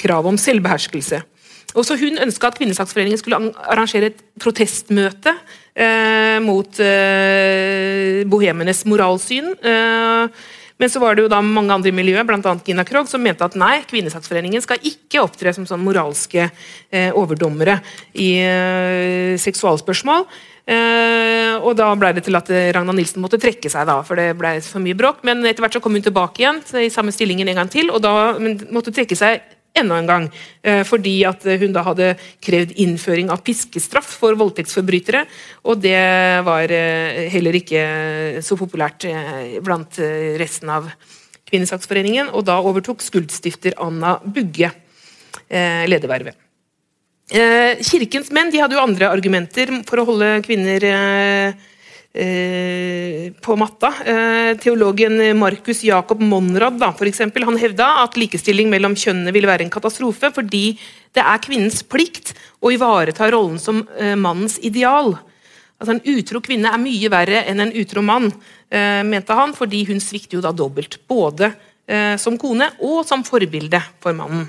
[0.00, 1.26] krav om selvbeherskelse.
[1.74, 5.32] Også hun ønska at Kvinnesaksforeningen skulle arrangere et protestmøte
[5.74, 9.50] eh, mot eh, bohemenes moralsyn.
[9.60, 10.46] Eh,
[10.76, 12.56] men så var det jo da mange andre i miljøet, bl.a.
[12.64, 17.78] Gina Krogh, som mente at nei, Kvinnesaksforeningen skal ikke opptre som sånn moralske eh, overdommere
[18.12, 20.28] i eh, seksualspørsmål.
[20.66, 24.32] Uh, og da ble det til at Ragna Nilsen måtte trekke seg, da, for det
[24.34, 25.20] ble for mye bråk.
[25.22, 28.02] Men etter hvert så kom hun tilbake igjen i samme stillingen en gang til, og
[28.02, 28.34] da
[28.74, 29.44] måtte trekke seg
[29.80, 30.28] enda en gang.
[30.62, 32.14] Eh, fordi at hun da hadde
[32.44, 35.24] krevd innføring av piskestraff for voldtektsforbrytere.
[35.66, 35.98] Og det
[36.46, 37.84] var eh, heller ikke
[38.44, 40.00] så populært eh, blant
[40.40, 40.90] resten av
[41.46, 42.32] Kvinnesaksforeningen.
[42.34, 44.72] Og da overtok skuldstifter Anna Bugge
[45.46, 46.34] ledervervet.
[47.86, 50.86] Kirkens menn de hadde jo andre argumenter for å holde kvinner
[51.46, 51.65] Eh,
[52.16, 53.92] på matta.
[54.04, 59.48] Eh, teologen Markus Jakob Monrad da, for eksempel, han hevda at likestilling mellom kjønnene ville
[59.50, 60.78] være en katastrofe fordi
[61.16, 62.32] det er kvinnens plikt
[62.64, 65.12] å ivareta rollen som eh, mannens ideal.
[65.76, 68.30] Altså En utro kvinne er mye verre enn en utro mann,
[69.06, 70.96] mente han, fordi hun svikter jo da dobbelt.
[71.06, 71.50] Både
[72.18, 74.46] som kone og som forbilde for mannen.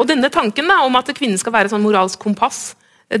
[0.08, 2.72] denne tanken da, om at kvinnen skal være sånn moralsk kompass,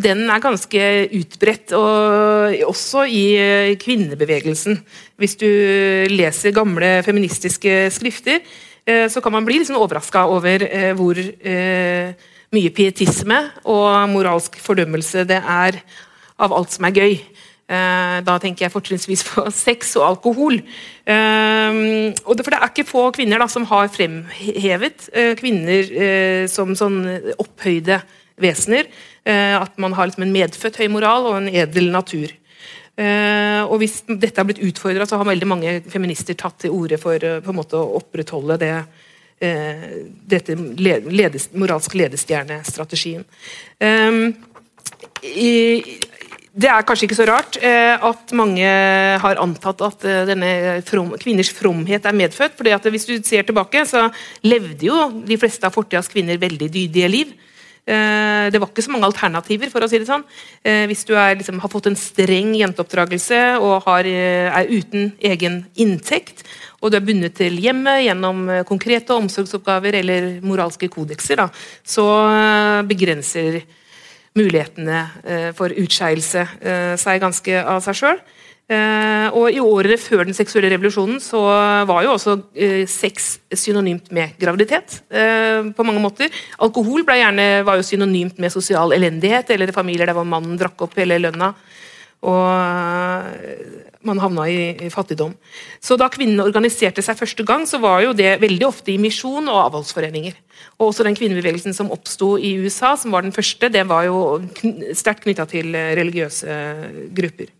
[0.02, 0.84] den er ganske
[1.14, 4.80] utbredt, og også i eh, kvinnebevegelsen.
[5.20, 5.46] Hvis du
[6.10, 8.40] leser gamle feministiske skrifter,
[8.86, 11.20] eh, så kan man bli liksom overraska over eh, hvor
[12.54, 15.78] mye pietisme og moralsk fordømmelse det er
[16.38, 17.16] av alt som er gøy.
[17.64, 20.58] Da tenker jeg fortrinnsvis på sex og alkohol.
[21.02, 25.08] For det er ikke få kvinner da, som har fremhevet
[25.40, 27.00] kvinner som sånn
[27.40, 27.98] opphøyde
[28.38, 28.86] vesener.
[29.24, 32.32] Eh, at man har liksom en medfødt høy moral og en edel natur.
[32.94, 37.16] Eh, og Hvis dette har blitt utfordra, har veldig mange feminister tatt til orde for
[37.16, 38.76] eh, å opprettholde det,
[40.30, 43.24] dette ledes, moralsk ledestjernestrategien.
[46.54, 48.70] Det er kanskje ikke så rart at mange
[49.20, 50.06] har antatt at
[50.86, 52.56] from, kvinners fromhet er medfødt.
[52.56, 54.06] fordi Hvis du ser tilbake, så
[54.46, 57.34] levde jo de fleste av fortidas kvinner veldig dydige liv.
[57.84, 60.24] Eh, det var ikke så mange alternativer, for å si det sånn.
[60.64, 65.12] Eh, hvis du er, liksom, har fått en streng jenteoppdragelse og har, eh, er uten
[65.20, 66.44] egen inntekt,
[66.80, 71.48] og du er bundet til hjemmet gjennom konkrete omsorgsoppgaver eller moralske kodekser, da,
[71.82, 72.04] så
[72.84, 73.62] begrenser
[74.36, 76.44] mulighetene for utskeielse
[77.00, 78.20] seg ganske av seg sjøl.
[78.64, 81.40] Uh, og I årene før den seksuelle revolusjonen så
[81.84, 85.02] var jo også uh, sex synonymt med graviditet.
[85.12, 86.32] Uh, på mange måter.
[86.64, 91.20] Alkohol gjerne, var jo synonymt med sosial elendighet, eller familier der mannen drakk opp hele
[91.20, 91.52] lønna.
[92.24, 92.40] Og
[94.08, 95.34] man havna i, fattigdom.
[95.76, 99.44] Så Da kvinnene organiserte seg første gang, så var jo det veldig ofte i misjon
[99.44, 100.38] og avholdsforeninger.
[100.78, 104.40] Og også den kvinnebevegelsen som oppsto i USA, som var den første, det var jo
[104.96, 106.56] sterkt knytta til religiøse
[107.12, 107.52] grupper.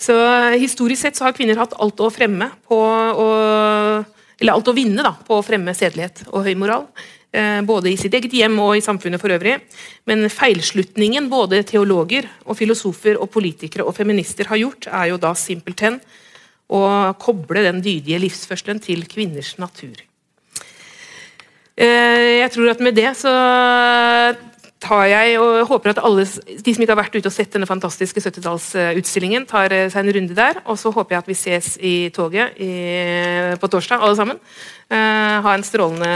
[0.00, 0.16] Så
[0.56, 2.80] Historisk sett så har kvinner hatt alt å på
[4.40, 6.86] eller alt å vinne da, på å fremme sedelighet og høy moral.
[7.30, 9.58] Eh, både i sitt eget hjem og i samfunnet for øvrig.
[10.08, 15.34] Men feilslutningen både teologer, og filosofer, og politikere og feminister har gjort, er jo da
[15.38, 16.00] simpelthen
[16.70, 16.82] å
[17.20, 20.00] koble den dydige livsførselen til kvinners natur.
[21.76, 23.34] Eh, jeg tror at med det så
[24.80, 27.68] tar jeg og håper at alle de som ikke har vært ute og sett denne
[27.68, 30.62] fantastiske 70-tallsutstillingen, tar eh, seg en runde der.
[30.64, 32.70] Og så håper jeg at vi ses i toget i,
[33.60, 34.40] på torsdag, alle sammen.
[34.90, 36.14] Uh, ha en strålende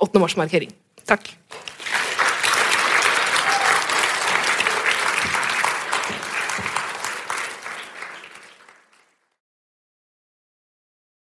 [0.00, 0.22] 8.
[0.22, 0.70] mars-markering.
[1.08, 1.34] Takk.